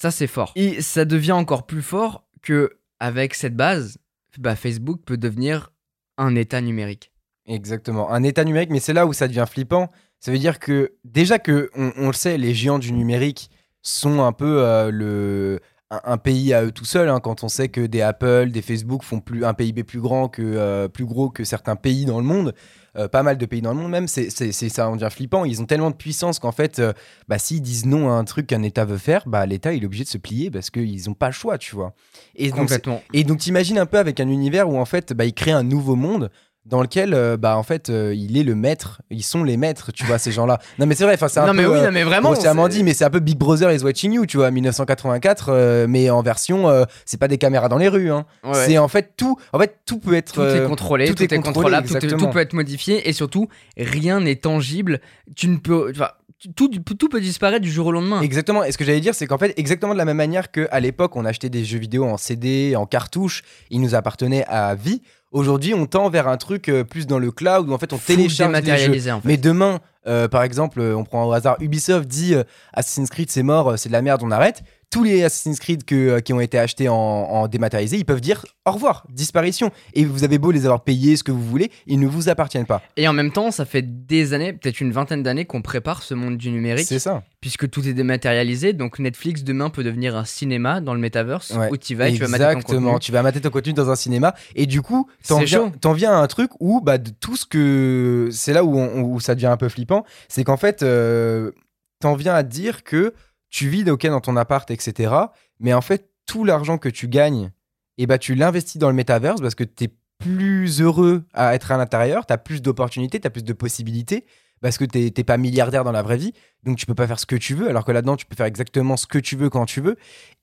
[0.00, 0.52] Ça, c'est fort.
[0.54, 3.98] Et ça devient encore plus fort que avec cette base,
[4.38, 5.72] bah, Facebook peut devenir
[6.18, 7.10] un état numérique.
[7.46, 8.08] Exactement.
[8.12, 9.90] Un état numérique, mais c'est là où ça devient flippant.
[10.20, 13.50] Ça veut dire que déjà que on, le sait, les géants du numérique
[13.82, 15.58] sont un peu euh, le
[15.90, 17.08] un, un pays à eux tout seuls.
[17.08, 20.28] hein, quand on sait que des Apple, des Facebook font plus un PIB plus grand
[20.28, 22.54] que euh, plus gros que certains pays dans le monde,
[22.96, 25.08] euh, pas mal de pays dans le monde même, c'est c'est- c'est- ça en devient
[25.10, 25.44] flippant.
[25.44, 26.92] Ils ont tellement de puissance qu'en fait, euh,
[27.28, 29.86] bah, s'ils disent non à un truc qu'un État veut faire, bah l'État il est
[29.86, 31.94] obligé de se plier parce qu'ils n'ont pas le choix, tu vois.
[32.34, 33.02] Et donc Complètement.
[33.12, 35.62] et donc t'imagines un peu avec un univers où en fait bah, il crée un
[35.62, 36.30] nouveau monde
[36.68, 39.90] dans lequel euh, bah en fait euh, il est le maître, ils sont les maîtres,
[39.92, 40.58] tu vois ces gens-là.
[40.78, 42.32] Non mais c'est vrai, enfin c'est un Non, peu mais oui, euh, non, mais vraiment.
[42.32, 45.48] grossièrement c'est- dit, mais c'est un peu Big Brother is watching you, tu vois, 1984,
[45.50, 46.66] euh, mais en version,
[47.04, 48.26] c'est pas des caméras dans les rues, hein.
[48.44, 48.66] Ouais, ouais.
[48.66, 51.32] c'est en fait tout, en fait tout peut être, Tout est contrôlé, tout tout, est
[51.32, 55.00] est, contrôlé, contrôlable, tout, peut être modifié et surtout rien n'est tangible.
[55.36, 56.10] Tu ne peux, enfin,
[56.54, 58.20] tout, tout peut disparaître du jour au lendemain.
[58.20, 58.62] Exactement.
[58.64, 61.16] Et ce que j'allais dire, c'est qu'en fait, exactement de la même manière qu'à l'époque,
[61.16, 65.02] on achetait des jeux vidéo en CD, en cartouche, ils nous appartenaient à vie.
[65.30, 67.98] Aujourd'hui, on tend vers un truc euh, plus dans le cloud où en fait on
[67.98, 68.62] télécharge des jeux.
[68.62, 69.28] dématérialisé, en fait.
[69.28, 73.30] Mais demain, euh, par exemple, euh, on prend au hasard Ubisoft dit euh, Assassin's Creed
[73.30, 74.62] c'est mort, c'est de la merde, on arrête.
[74.90, 78.22] Tous les Assassin's Creed que, euh, qui ont été achetés en, en dématérialisé, ils peuvent
[78.22, 79.70] dire au revoir, disparition.
[79.92, 82.64] Et vous avez beau les avoir payés, ce que vous voulez, ils ne vous appartiennent
[82.64, 82.80] pas.
[82.96, 86.14] Et en même temps, ça fait des années, peut-être une vingtaine d'années, qu'on prépare ce
[86.14, 87.22] monde du numérique, C'est ça.
[87.42, 88.72] puisque tout est dématérialisé.
[88.72, 91.68] Donc Netflix demain peut devenir un cinéma dans le metaverse Ouais.
[91.70, 93.00] où tu vas, et tu vas mater ton Exactement, contenu.
[93.04, 96.26] tu vas mater ton contenu dans un cinéma et du coup, t'en viens, à un
[96.28, 98.28] truc où bah, de tout ce que.
[98.32, 101.52] C'est là où, on- où ça devient un peu flippant, c'est qu'en fait, euh,
[102.00, 103.12] t'en viens à dire que
[103.50, 105.14] tu vis ok dans ton appart, etc.
[105.60, 107.50] Mais en fait, tout l'argent que tu gagnes,
[107.96, 111.76] et bah, tu l'investis dans le métaverse parce que t'es plus heureux à être à
[111.76, 114.24] l'intérieur, t'as plus d'opportunités, t'as plus de possibilités.
[114.60, 116.32] Parce que t'es t'es pas milliardaire dans la vraie vie,
[116.64, 118.46] donc tu peux pas faire ce que tu veux, alors que là-dedans, tu peux faire
[118.46, 119.96] exactement ce que tu veux quand tu veux.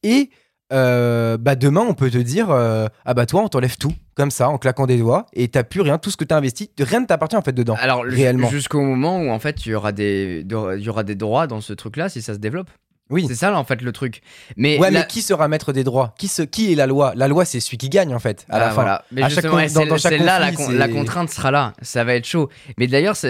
[0.04, 0.30] Et
[0.74, 4.32] euh, bah demain on peut te dire euh, ah bah toi on t'enlève tout comme
[4.32, 7.02] ça en claquant des doigts et t'as plus rien tout ce que t'as investi rien
[7.02, 8.50] ne t'appartient en fait dedans Alors réellement.
[8.50, 11.62] jusqu'au moment où en fait il y aura des il y aura des droits dans
[11.62, 12.72] ce truc-là si ça se développe.
[13.10, 14.22] Oui C'est ça là en fait le truc.
[14.58, 16.16] Mais ouais mais qui sera maître des droits?
[16.18, 17.14] Qui, se, qui est la loi?
[17.16, 19.06] La loi c'est celui qui gagne en fait à la Ah, fin voilà.
[19.12, 21.74] Mais À chaque dans- chaque là la, con- la contrainte sera là.
[21.82, 22.50] Ça va être chaud.
[22.78, 23.28] Mais d'ailleurs, ça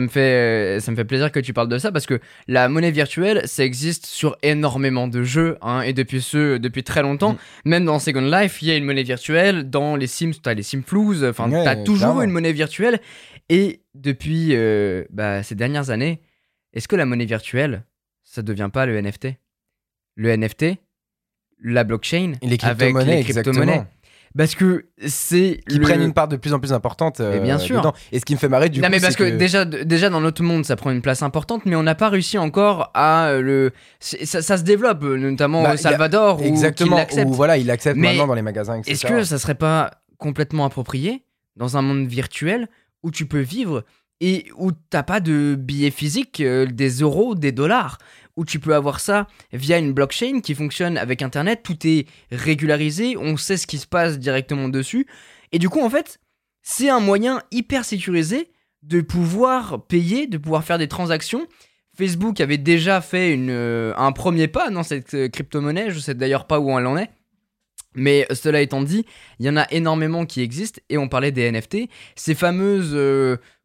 [0.00, 2.90] me fait ça me fait plaisir que tu parles de ça parce que la monnaie
[2.90, 7.32] virtuelle, ça existe sur énormément de jeux hein, et depuis ce depuis très longtemps.
[7.32, 7.36] Mm.
[7.70, 9.68] Même dans Second Life, il y a une monnaie virtuelle.
[9.68, 11.26] Dans les Sims, t'as les Sims Flues.
[11.28, 12.22] Enfin, Ouais, t'as toujours clairement.
[12.22, 12.98] une monnaie virtuelle.
[13.50, 16.20] Et depuis euh, bah, ces dernières années,
[16.74, 17.82] est-ce que la monnaie virtuelle,
[18.30, 19.28] ça devient pas le NFT
[20.16, 20.76] Le NFT,
[21.62, 23.84] la blockchain, Et les avec crypto-monnaies les crypto-monnaies.
[24.36, 27.40] Parce que c'est qui le- prennent une part de plus en plus importante euh, Mais
[27.40, 27.78] bien sûr.
[27.78, 27.94] dedans.
[28.12, 30.20] et ce qui me fait marrer du non coup mais parce que, déjà, déjà dans
[30.20, 33.40] notre monde ça prend une place importante mais on n'a pas réussi encore à euh,
[33.40, 37.66] le ça, ça se développe euh, notamment Bah, au Salvador où exactement ou voilà il
[37.66, 38.92] l'accepte maintenant dans les magasins etc.
[38.92, 41.24] Est-ce que ça serait pas complètement approprié
[41.56, 42.68] dans un monde virtuel
[43.02, 43.84] où tu peux vivre
[44.20, 47.98] et où t'as pas de billets physiques, euh, des euros, des dollars,
[48.36, 53.16] où tu peux avoir ça via une blockchain qui fonctionne avec Internet, tout est régularisé,
[53.16, 55.06] on sait ce qui se passe directement dessus.
[55.50, 56.20] Et du coup, en fait,
[56.62, 58.50] c'est un moyen hyper sécurisé
[58.82, 61.46] de pouvoir payer, de pouvoir faire des transactions.
[61.96, 66.46] Facebook avait déjà fait euh, un premier pas dans cette euh, crypto-monnaie, je sais d'ailleurs
[66.46, 67.10] pas où elle en est.
[67.94, 69.04] Mais cela étant dit,
[69.40, 71.88] il y en a énormément qui existent et on parlait des NFT.
[72.14, 72.94] Ces fameuses,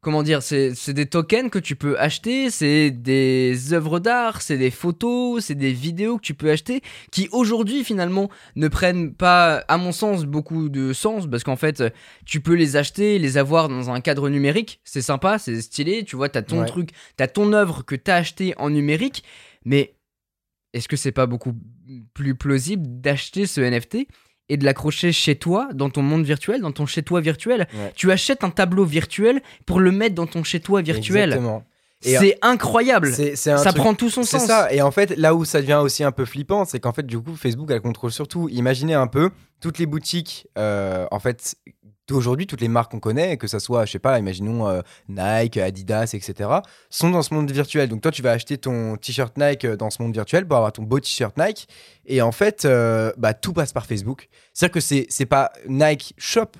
[0.04, 4.70] comment dire, c'est des tokens que tu peux acheter, c'est des œuvres d'art, c'est des
[4.70, 9.78] photos, c'est des vidéos que tu peux acheter qui aujourd'hui finalement ne prennent pas, à
[9.78, 11.84] mon sens, beaucoup de sens parce qu'en fait,
[12.26, 16.16] tu peux les acheter, les avoir dans un cadre numérique, c'est sympa, c'est stylé, tu
[16.16, 16.66] vois, t'as ton Ouais.
[16.68, 19.24] truc, t'as ton œuvre que t'as acheté en numérique,
[19.66, 19.96] mais
[20.74, 21.54] est-ce que c'est pas beaucoup
[22.14, 24.08] plus plausible d'acheter ce NFT
[24.50, 27.92] et de l'accrocher chez toi, dans ton monde virtuel, dans ton chez-toi virtuel Ouais.
[27.96, 31.30] Tu achètes un tableau virtuel pour le mettre dans ton chez-toi virtuel.
[31.30, 31.64] Exactement.
[32.06, 33.14] Et, C'est incroyable.
[33.14, 34.48] c'est c'est Ça truc- prend tout son C'est sens.
[34.48, 37.06] ça, et en fait, là où ça devient aussi un peu flippant, c'est qu'en fait,
[37.06, 38.50] du coup, Facebook, elle contrôle surtout.
[38.50, 39.30] Imaginez un peu,
[39.62, 41.56] toutes les boutiques, euh, en fait,
[42.08, 45.58] d'aujourd'hui, toutes les marques qu'on connaît, que ça soit, je sais pas, imaginons euh, Nike,
[45.58, 46.50] Adidas, etc.,
[46.90, 47.90] sont dans ce monde virtuel.
[47.90, 50.74] Donc toi, tu vas acheter ton t-shirt Nike euh, dans ce monde virtuel pour avoir
[50.74, 51.68] ton beau t-shirt Nike,
[52.06, 54.28] et en fait, euh, bah, tout passe par Facebook.
[54.54, 56.52] C'est-à-dire que c'est pas Nike Shop,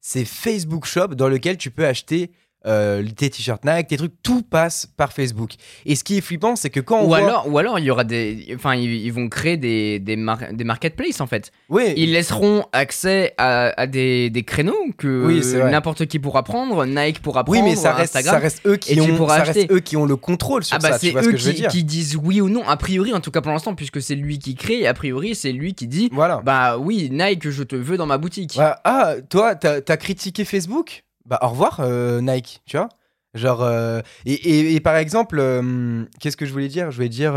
[0.00, 2.30] c'est Facebook Shop dans lequel tu peux acheter
[2.66, 5.52] euh, tes t-shirts Nike, tes trucs, tout passe par Facebook.
[5.86, 7.18] Et ce qui est flippant, c'est que quand on Ou voit...
[7.18, 8.48] alors, ou alors, il y aura des.
[8.54, 11.52] Enfin, ils, ils vont créer des, des, mar- des marketplaces en fait.
[11.68, 16.84] Oui, Ils laisseront accès à, à des, des créneaux que Oui, n'importe qui pourra prendre,
[16.84, 18.34] Nike pourra oui, prendre, mais ça reste, Instagram.
[18.34, 20.92] ça reste eux qui ont, ça reste eux qui ont le contrôle sur Ah bah
[20.92, 20.98] ça.
[20.98, 23.12] c'est ce eux que je veux qui, dire qui disent oui ou non, a priori
[23.14, 25.86] en tout cas pour l'instant, puisque c'est lui qui crée, a priori c'est lui qui
[25.86, 26.40] dit Voilà.
[26.44, 28.56] bah oui Nike je te veux dans ma boutique.
[28.58, 31.04] Ouais, Ah, toi, t'as as critiqué Facebook?
[31.28, 32.88] Bah, au revoir, euh, Nike, tu vois
[33.34, 36.90] Genre, euh, et, et- et par exemple, euh, qu'est-ce que je voulais dire?
[36.90, 37.34] Je voulais dire.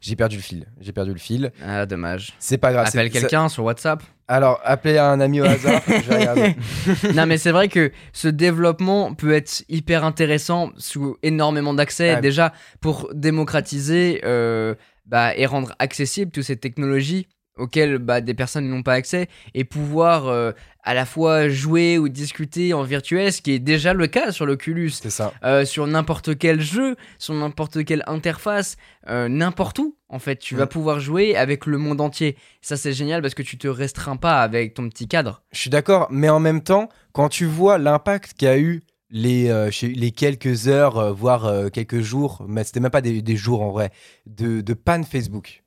[0.00, 0.66] J'ai perdu le fil.
[0.80, 1.52] J'ai perdu le fil.
[1.64, 2.34] Ah dommage.
[2.38, 2.86] C'est pas grave.
[2.86, 4.02] Appelle quelqu'un sur WhatsApp.
[4.28, 5.82] Alors, appelez un ami au hasard.
[5.88, 12.10] je non mais c'est vrai que ce développement peut être hyper intéressant sous énormément d'accès
[12.10, 12.20] Ah.
[12.20, 14.74] déjà pour démocratiser euh,
[15.06, 19.64] bah, et rendre accessible toutes ces technologies auxquelles bah, des personnes n'ont pas accès et
[19.64, 20.52] pouvoir euh,
[20.86, 24.46] à la fois jouer ou discuter en virtuel, ce qui est déjà le cas sur
[24.46, 24.90] l'Oculus.
[24.90, 25.34] C'est ça.
[25.44, 28.76] Euh, sur n'importe quel jeu, sur n'importe quelle interface,
[29.08, 29.96] euh, n'importe où.
[30.08, 30.68] En fait, tu vas Mm.
[30.68, 32.36] pouvoir jouer avec le monde entier.
[32.62, 35.42] Ça, c'est génial parce que tu te restreins pas avec ton petit cadre.
[35.52, 39.70] Je suis d'accord, mais en même temps, quand tu vois l'impact qu'a eu les, euh,
[39.82, 43.90] les quelques heures, voire quelques jours, mais c'était même pas des, des jours en vrai,
[44.26, 45.64] de, de panne Facebook.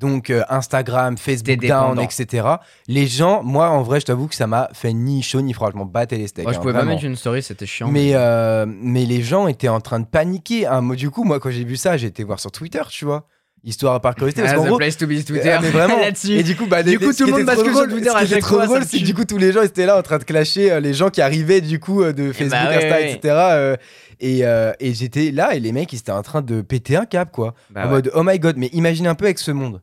[0.00, 2.48] Donc euh, Instagram, Facebook down, etc.
[2.88, 5.70] Les gens, moi en vrai, je t'avoue que ça m'a fait ni chaud ni froid.
[5.72, 6.44] Je m'en battais les steaks.
[6.44, 7.88] Moi, je hein, pouvais pas mettre une story, c'était chiant.
[7.88, 10.66] Mais, euh, mais les gens étaient en train de paniquer.
[10.66, 10.80] hein.
[10.80, 13.26] Moi, du coup, moi, quand j'ai vu ça, j'ai été voir sur Twitter, tu vois.
[13.62, 14.40] Histoire par curiosité.
[14.40, 15.50] Parce Ah, the gros, place to be Twitter.
[15.50, 15.98] Ah, mais vraiment.
[16.30, 18.40] Et du coup, bah, Du les- coup, tout le monde bascule sur Twitter à chaque
[18.40, 20.80] trop fois, c'est du coup, tous les gens étaient là en train de clasher euh,
[20.80, 23.12] les gens qui arrivaient du coup euh, de Facebook, bah ouais, Insta, ouais.
[23.12, 23.20] etc.
[23.34, 23.76] euh,
[24.18, 27.04] et euh, et j'étais là et les mecs ils étaient en train de péter un
[27.06, 27.54] câble quoi.
[27.70, 27.90] Bah en ouais.
[27.90, 29.82] mode oh my god, mais imaginez un peu avec ce monde.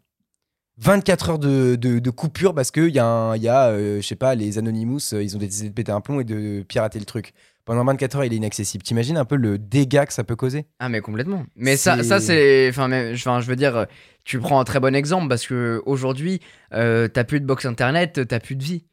[0.79, 4.07] 24 heures de, de, de coupure parce qu'il y a, un- y a euh, je
[4.07, 6.99] sais pas, les Anonymous, euh, ils ont décidé de péter un plomb et de pirater
[6.99, 7.33] le truc.
[7.65, 8.83] Pendant 24 heures, il est inaccessible.
[8.83, 10.67] T'imagines un peu le dégât que ça peut causer?
[10.79, 11.43] Ah mais complètement.
[11.57, 13.85] Mais ça, C'est- ça c'est, enfin, je veux dire, euh,
[14.23, 16.39] tu prends un très bon exemple parce que aujourd'hui,
[16.73, 18.85] euh, t'as plus de box internet, t'as plus de vie.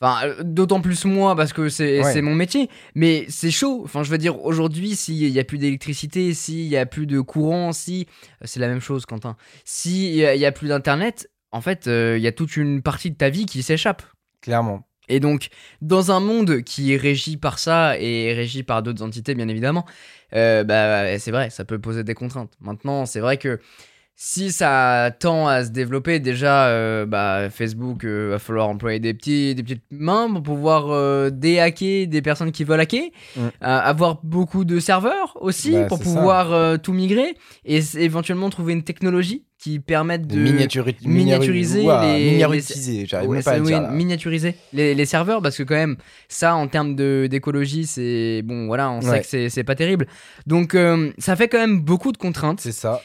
[0.00, 2.22] Enfin, euh, d'autant plus moi parce que c'est Ouais.
[2.22, 2.70] mon métier.
[2.94, 3.82] Mais c'est chaud.
[3.84, 7.20] Enfin, je veux dire, aujourd'hui, s'il y a plus d'électricité, s'il y a plus de
[7.20, 8.06] courant, si
[8.42, 9.36] euh, c'est la même chose, Quentin.
[9.64, 12.56] S'il y, a- il y a plus d'internet, en fait, euh, il y a toute
[12.56, 14.02] une partie de ta vie qui s'échappe.
[14.40, 14.86] Clairement.
[15.08, 15.48] Et donc,
[15.82, 19.84] dans un monde qui est régi par ça et régi par d'autres entités, bien évidemment,
[20.34, 22.52] euh, bah, c'est vrai, ça peut poser des contraintes.
[22.60, 23.58] Maintenant, c'est vrai que
[24.22, 29.14] si ça tend à se développer, déjà, euh, bah, Facebook euh, va falloir employer des,
[29.14, 33.04] petits, des petites mains pour pouvoir euh, déhacker des personnes qui veulent hacker,
[33.36, 33.48] Mm.
[33.62, 39.44] avoir beaucoup de serveurs aussi Bah, pour pouvoir tout migrer et éventuellement trouver une technologie
[39.58, 43.64] qui permette de Miniaturi- miniaturiser Ouah, les- miniaturiser, j'arrive Ouais, même pas à c'est- le
[43.64, 43.82] oui, dire.
[43.82, 43.90] là.
[43.90, 45.96] miniaturiser les, les serveurs parce que quand même
[46.28, 50.06] ça en termes d'écologie c'est bon voilà on sait que c'est pas terrible
[50.46, 50.76] donc
[51.18, 53.00] ça fait quand même beaucoup de contraintes C'est ça.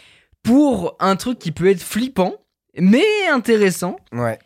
[0.45, 2.33] Pour un truc qui peut être flippant
[2.79, 4.37] mais intéressant Ouais.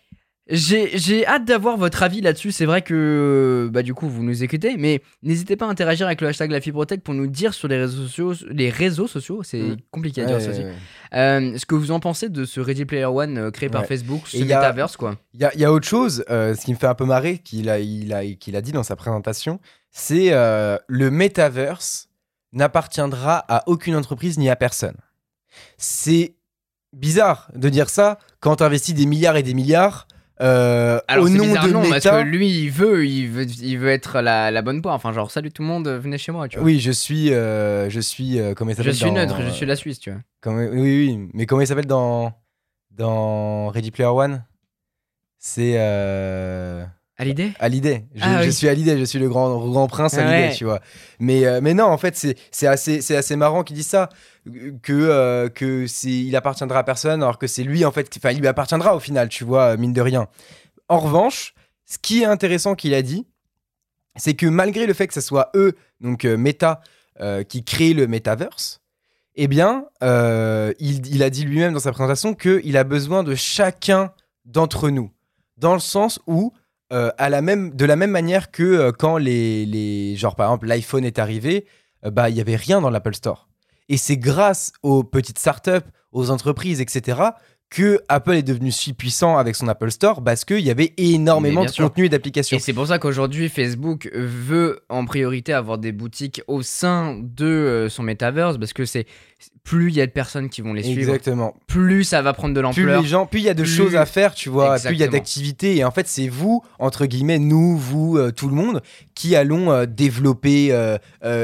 [0.48, 4.78] j'ai hâte d'avoir votre avis là-dessus c'est vrai que bah du coup vous nous écoutez
[4.78, 7.78] mais n'hésitez pas à interagir avec le hashtag la fibrotech pour nous dire sur les
[7.78, 9.78] réseaux sociaux les réseaux sociaux c'est Mm.
[9.92, 10.74] compliqué à dire Ouais, ça aussi ouais, ouais.
[11.20, 13.86] Euh, ce que vous en pensez de ce Ready Player One euh, créé par.
[13.86, 16.88] Facebook ce metaverse quoi Il y y a autre chose, euh, ce qui me fait
[16.88, 19.60] un peu marrer, qu'il a, il a, qu'il a dit dans sa présentation,
[19.92, 22.10] c'est euh, le metaverse
[22.54, 24.96] n'appartiendra à aucune entreprise ni à personne.
[25.78, 26.36] C'est
[26.94, 30.08] bizarre de dire ça quand tu investis des milliards et des milliards
[30.42, 32.24] euh, Alors au nom bizarre, de non, parce Meta.
[32.24, 34.96] que lui il veut, il veut, il veut être la, la bonne poire.
[34.96, 36.66] Enfin genre salut tout le monde, venez chez moi, tu vois.
[36.66, 39.50] Oui, je suis, euh, je suis, euh, comment il je s'appelle suis dans- neutre, je
[39.50, 40.54] suis la Suisse, tu vois.
[40.54, 40.68] oui,
[41.08, 42.32] oui, mais comment il s'appelle dans,
[42.92, 44.44] dans Ready Player One?
[45.38, 45.74] C'est
[47.60, 48.06] À l'idée.
[48.16, 48.54] Je, Ah je oui.
[48.54, 50.56] suis Hallyday, je suis le grand, grand prince Ah Hallyday, ouais.
[50.56, 50.80] tu vois.
[51.20, 52.16] Mais, euh, mais non, en fait,
[52.52, 54.08] c'est assez, assez marrant qu'il dise ça,
[54.82, 58.40] que, euh, que il appartiendra à personne, alors que c'est lui, en fait, enfin, il
[58.40, 60.28] lui appartiendra au final, tu vois, mine de rien.
[60.88, 61.54] En revanche,
[61.86, 63.28] ce qui est intéressant qu'il a dit,
[64.16, 66.82] c'est que malgré le fait que ce soit eux, donc euh, Meta,
[67.20, 68.80] euh, qui créent le metaverse,
[69.36, 74.12] eh bien, il, il a dit lui-même dans sa présentation qu'il a besoin de chacun
[74.46, 75.12] d'entre nous.
[75.58, 76.54] Dans le sens où,
[76.92, 80.16] euh, à la même, de la même manière que euh, quand les, les.
[80.16, 81.66] Genre, par exemple, l'iPhone est arrivé,
[82.06, 83.48] euh, bah, il n'y avait rien dans l'Apple Store.
[83.90, 87.22] Et c'est grâce aux petites startups, aux entreprises, etc.,
[87.70, 91.64] que Apple est devenu si puissant avec son Apple Store parce qu'il y avait énormément
[91.66, 91.86] de sûr.
[91.86, 92.58] contenu et d'applications.
[92.58, 97.46] Et c'est pour ça qu'aujourd'hui Facebook veut en priorité avoir des boutiques au sein de
[97.46, 99.06] euh, son metaverse parce que c'est
[99.64, 101.56] plus il y a de personnes qui vont les suivre, Exactement.
[101.68, 103.02] plus ça va prendre de plus l'ampleur.
[103.02, 104.98] les gens, plus il y a de plus- choses à faire, tu vois, plus il
[105.00, 105.78] y a d'activités.
[105.78, 108.82] Et en fait, c'est vous, entre guillemets, nous, vous, euh, tout le monde,
[109.16, 110.98] qui allons euh, développer euh,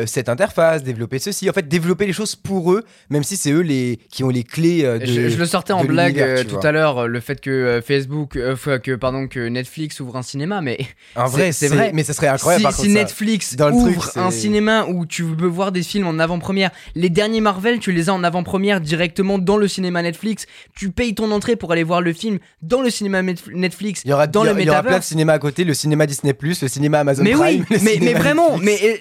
[0.07, 1.49] cette interface, développer ceci.
[1.49, 4.43] En fait, développer les choses pour eux, même si c'est eux les, qui ont les
[4.43, 5.05] clés de.
[5.05, 6.65] je, je le sortais en blague euh, tout vois.
[6.67, 10.21] à l'heure, euh, le fait que euh, Facebook, euh, que pardon, que Netflix ouvre un
[10.21, 10.77] cinéma, mais
[11.15, 11.91] En vrai, c'est vrai.
[11.93, 12.61] Mais ça serait incroyable.
[12.61, 12.89] si, par contre.
[12.89, 16.71] Netflix Dans le truc, ouvre un cinéma où tu peux voir des films en avant-première,
[16.95, 20.45] les derniers Marvel, tu les as en avant-première directement dans le cinéma Netflix.
[20.75, 24.01] Tu payes ton entrée pour aller voir le film dans le cinéma Netflix.
[24.05, 25.73] Il y aura, dans le aura- il y aura plein de cinéma à côté, le
[25.73, 27.79] cinéma Disney+, le cinéma Amazon Mais oui, Prime.
[28.01, 28.99] mais, vraiment, mais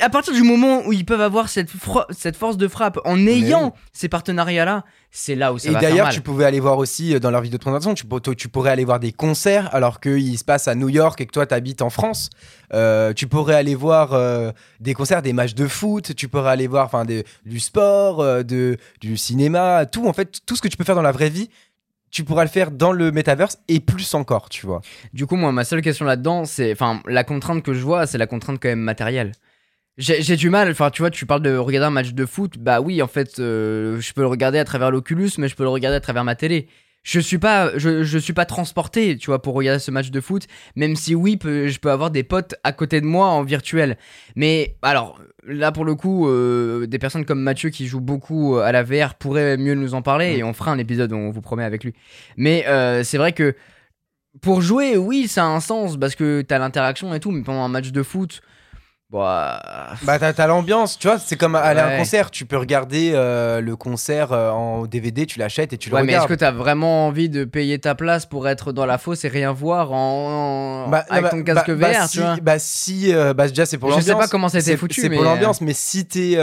[0.00, 1.70] à partir du moment où ils peuvent avoir cette,
[2.36, 4.84] force de frappe en ayant ces partenariats-là,
[5.16, 7.30] c'est là où ça Et va faire d'ailleurs, tu pouvais aller voir aussi euh, dans
[7.30, 8.04] leur vidéo de présentation, tu,
[8.36, 11.30] tu pourrais aller voir des concerts alors qu'ils se passent à New York et que
[11.30, 12.30] toi, tu habites en France.
[12.72, 14.50] Euh, tu pourrais aller voir euh,
[14.80, 18.76] des concerts, des matchs de foot, tu pourrais aller voir enfin, du sport, euh, de,
[19.00, 21.48] du cinéma, tout en fait, tout ce que tu peux faire dans la vraie vie,
[22.10, 24.80] tu pourras le faire dans le metaverse et plus encore, tu vois.
[25.12, 26.72] Du coup, moi, ma seule question là-dedans, c'est.
[26.72, 29.32] Enfin, la contrainte que je vois, c'est la contrainte quand même matérielle.
[29.96, 32.80] J'ai du mal, enfin, tu vois, tu parles de regarder un match de foot, bah
[32.80, 35.68] oui, en fait, euh, je peux le regarder à travers l'Oculus, mais je peux le
[35.68, 36.66] regarder à travers ma télé.
[37.04, 40.20] je suis pas je, je suis pas transporté tu vois pour regarder ce match de
[40.22, 43.98] foot même si oui je peux avoir des potes à côté de moi en virtuel.
[44.36, 48.72] Mais alors là pour le coup euh, des personnes comme Mathieu qui joue beaucoup à
[48.72, 51.64] la VR pourraient mieux nous en parler et on fera un épisode on vous promet
[51.64, 51.92] avec lui.
[52.38, 53.54] Mais euh, c'est vrai que
[54.40, 57.62] pour jouer oui ça a un sens parce que t'as l'interaction et tout mais pendant
[57.62, 58.40] un match de foot
[59.22, 59.94] bah.
[60.02, 63.60] Bah t'as l'ambiance, tu vois, c'est comme aller à un concert, tu peux regarder euh,
[63.60, 66.50] le concert euh, en DVD, tu l'achètes et tu le ouais, mais est-ce que t'as
[66.50, 70.84] vraiment envie de payer ta place pour être dans la fosse et rien voir en,
[70.86, 72.36] en- Bah, avec bah, ton casque bah, VR, bah, tu si, vois?
[72.42, 74.08] Bah si, euh, bah déjà c'est pour Je l'ambiance.
[74.16, 76.36] sais pas comment C'est- foutu, C'est mais, pour euh, l'ambiance, mais si t'es,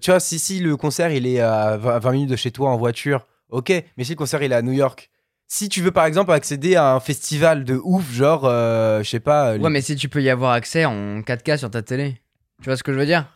[0.00, 2.70] tu vois, si si le concert il est à 20 20 minutes de chez toi
[2.70, 3.72] en voiture, ok.
[3.96, 5.10] Mais si le concert il est à New York,
[5.52, 9.20] si tu veux par exemple accéder à un festival de ouf, genre, euh, je sais
[9.20, 9.54] pas.
[9.58, 12.22] Ouais, mais si tu peux y avoir accès en 4K sur ta télé.
[12.62, 13.26] Tu vois ce que je veux dire?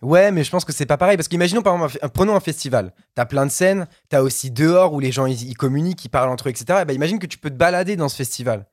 [0.00, 2.40] Ouais, mais je pense que c'est pas pareil parce qu'imaginons par exemple, un prenons un
[2.40, 2.92] festival.
[3.16, 6.30] T'as plein de scènes, t'as aussi dehors où les gens ils, ils communiquent, ils parlent
[6.30, 6.82] entre eux, etc.
[6.82, 8.66] Et bah, imagine que tu peux te balader dans ce festival.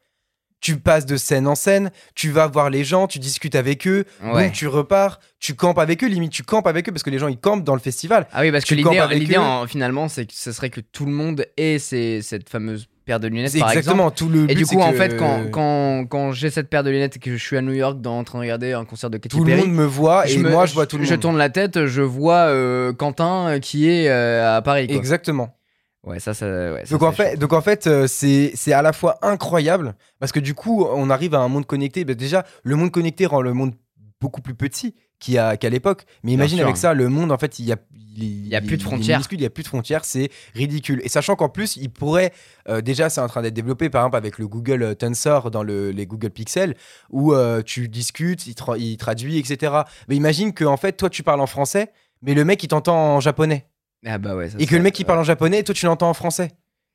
[0.62, 4.06] Tu passes de scène en scène, tu vas voir les gens, tu discutes avec eux,
[4.24, 4.44] Ouais.
[4.46, 7.18] donc tu repars, tu campes avec eux, limite tu campes avec eux parce que les
[7.18, 8.28] gens ils campent dans le festival.
[8.32, 11.12] Ah oui, parce que Tu campes l'idée, finalement, c'est que ce serait que tout le
[11.12, 13.72] monde ait ces- cette fameuse paire de lunettes, exemple.
[13.72, 16.52] exactement tout le Et but, du c'est coup, en que fait, quand, quand, quand j'ai
[16.52, 18.44] cette paire de lunettes et que je suis à New York dans, en train de
[18.44, 20.76] regarder un concert de Katy tout le Perry, monde me voit et me- moi je
[20.76, 21.20] vois tout le je monde.
[21.22, 24.86] tourne la tête, je vois euh, Quentin euh, qui est euh, à Paris.
[24.86, 24.96] Quoi.
[24.96, 25.56] Exactement.
[26.04, 26.48] Ouais, ça, ça.
[26.48, 29.96] Ouais, ça, Donc en fait, donc en fait, euh, c'est c'est à la fois incroyable
[30.20, 32.06] parce que du coup, on arrive à un monde connecté.
[32.06, 33.74] Bah, déjà, le monde connecté rend le monde
[34.20, 36.06] beaucoup plus petit qu'à l'époque.
[36.24, 36.66] Mais imagine sûr.
[36.66, 37.78] avec ça, le monde en fait, il y a
[38.18, 39.22] il, y a plus de frontières.
[39.32, 41.00] il y a plus de frontières, c'est ridicule.
[41.04, 42.34] Et sachant qu'en plus, il pourrait
[42.68, 45.64] euh, déjà, c'est en train d'être développé par exemple avec le Google euh, Tensor dans
[45.64, 46.76] le, les Google Pixel
[47.10, 49.74] où euh, tu discutes, il, tra- il traduit, etc.
[50.10, 53.16] Mais imagine que en fait, toi, tu parles en français, mais le mec il t'entend
[53.16, 53.68] en japonais
[54.06, 54.50] Ah bah ouais.
[54.50, 56.52] ça et que le mec il parle en japonais et toi tu l'entends en français.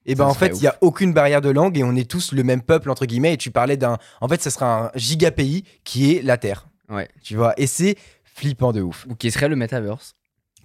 [0.08, 2.30] Et ben en fait, il y a aucune barrière de langue et on est tous
[2.32, 5.32] le même peuple entre guillemets et tu parlais d'un en fait, ça sera un giga
[5.32, 7.08] pays qui est la Terre, Ouais.
[7.24, 7.54] tu vois.
[7.56, 9.04] Et c'est flippant de ouf.
[9.10, 10.14] Ou qui serait le metaverse.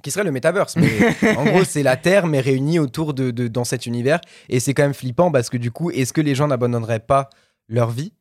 [0.03, 0.89] Qui serait le metaverse mais
[1.37, 4.75] en gros, c'est la Terre mais réunie autour de, de- dans cet univers et c'est
[4.75, 7.29] quand même flippant parce que du coup, est-ce que les gens n'abandonneraient pas
[7.67, 8.13] leur vie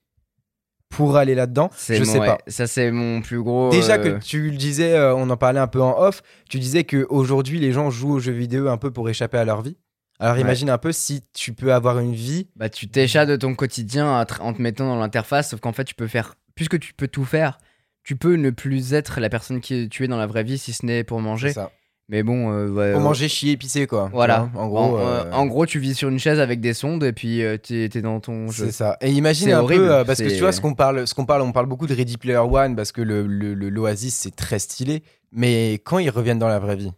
[0.91, 2.39] pour aller là-dedans Je mon- sais ouais, pas.
[2.47, 3.71] Ça, c'est mon plus gros.
[3.71, 6.59] Déjà euh, que tu le disais, euh, on en parlait un peu en off, tu
[6.59, 9.63] disais que aujourd'hui les gens jouent aux jeux vidéo un peu pour échapper à leur
[9.63, 9.77] vie.
[10.19, 10.43] Alors Ouais.
[10.43, 12.49] imagine un peu si tu peux avoir une vie.
[12.57, 15.95] Bah, tu t'échappes de ton quotidien en te mettant dans l'interface, sauf qu'en fait, tu
[15.95, 16.35] peux faire.
[16.55, 17.57] Puisque tu peux tout faire,
[18.05, 20.75] tu peux ne plus être la personne qui tu es dans la vraie vie, si
[20.75, 21.49] ce n'est pour manger.
[21.49, 21.71] C'est ça.
[22.11, 22.53] Mais bon.
[22.53, 24.11] euh, ouais, euh, manger, chier, pisser quoi.
[24.13, 24.51] Voilà.
[24.57, 27.13] en gros, en, euh, en gros, tu vis sur une chaise avec des sondes et
[27.13, 28.67] puis euh, t'es dans ton jeu.
[28.67, 28.97] c'est ça.
[29.01, 31.07] Et imagine C'est un horrible, peu, euh, parce que c'est- tu vois, ce qu'on parle,
[31.07, 33.69] ce qu'on parle, on parle beaucoup de Ready Player One parce que le, le- le-
[33.71, 35.03] l'Oasis c'est très stylé.
[35.33, 36.91] Mais quand ils reviennent dans la vraie vie,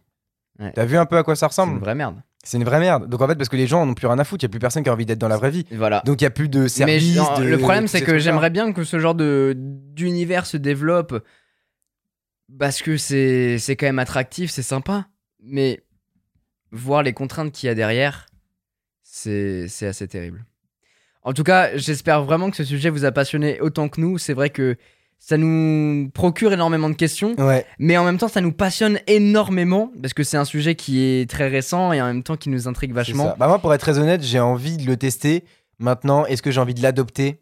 [0.59, 0.71] Ouais.
[0.73, 2.15] t'as vu un peu à quoi ça C'est ressemble une vraie merde.
[2.45, 3.07] C'est une vraie merde.
[3.07, 4.49] Donc en fait, parce que les gens n'ont plus rien à foutre, il y a
[4.49, 5.65] plus personne qui a envie d'être dans la vraie vie.
[5.71, 6.01] Voilà.
[6.05, 7.15] Donc il y a plus de Mais service.
[7.15, 11.23] non, de- le problème, c'est ces que j'aimerais bien que ce genre d'univers se développe
[12.59, 15.07] parce que c'est c'est quand même attractif, c'est sympa.
[15.41, 15.81] Mais
[16.71, 18.27] voir les contraintes qu'il y a derrière,
[19.03, 20.45] c'est assez terrible.
[21.23, 24.17] En tout cas, j'espère vraiment que ce sujet vous a passionné autant que nous.
[24.17, 24.75] C'est vrai que
[25.19, 27.65] ça nous procure énormément de questions, Ouais.
[27.79, 31.29] mais en même temps, ça nous passionne énormément parce que c'est un sujet qui est
[31.29, 33.33] très récent et en même temps qui nous intrigue vachement.
[33.39, 35.45] Bah moi, pour être très honnête, j'ai envie de le tester.
[35.79, 37.39] Maintenant, est-ce que j'ai envie de l'adopter?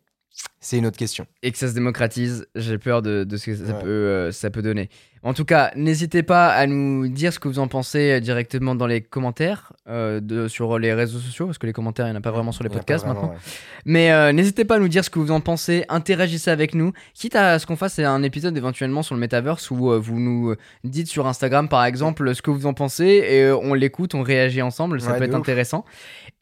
[0.64, 1.26] C'est une autre question.
[1.42, 3.82] et que ça se démocratise, j'ai peur de, de ce que ça, Ouais.
[3.82, 4.90] peut, euh, ça peut donner.
[5.24, 8.74] En tout cas, n'hésitez pas à nous dire ce que vous en pensez euh, directement
[8.76, 12.16] dans les commentaires euh, de, sur les réseaux sociaux, parce que les commentaires, il n'y
[12.16, 13.34] en a pas vraiment sur les podcasts vraiment, maintenant.
[13.34, 13.40] ouais.
[13.86, 16.92] Mais euh, n'hésitez pas à nous dire ce que vous en pensez, interagissez avec nous,
[17.16, 21.08] quitte à ce qu'on fasse un épisode éventuellement sur le Metaverse où vous nous dites
[21.08, 25.02] sur Instagram par exemple ce que vous en pensez et on l'écoute, on réagit ensemble,
[25.02, 25.40] ça Ouais, peut être ouf.
[25.40, 25.86] intéressant.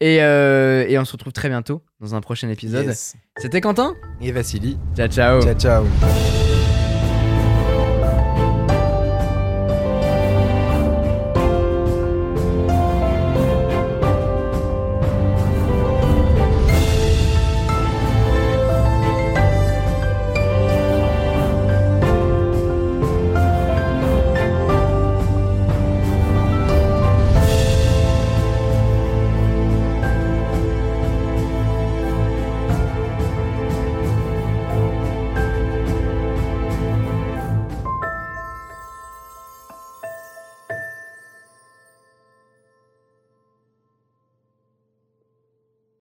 [0.00, 2.86] Et, et on se retrouve très bientôt dans un prochain épisode.
[2.86, 3.14] Yes.
[3.38, 3.94] C'était Quentin?
[4.20, 4.78] Et Vassili.
[4.94, 6.49] Ciao ciao Ciao, ciao.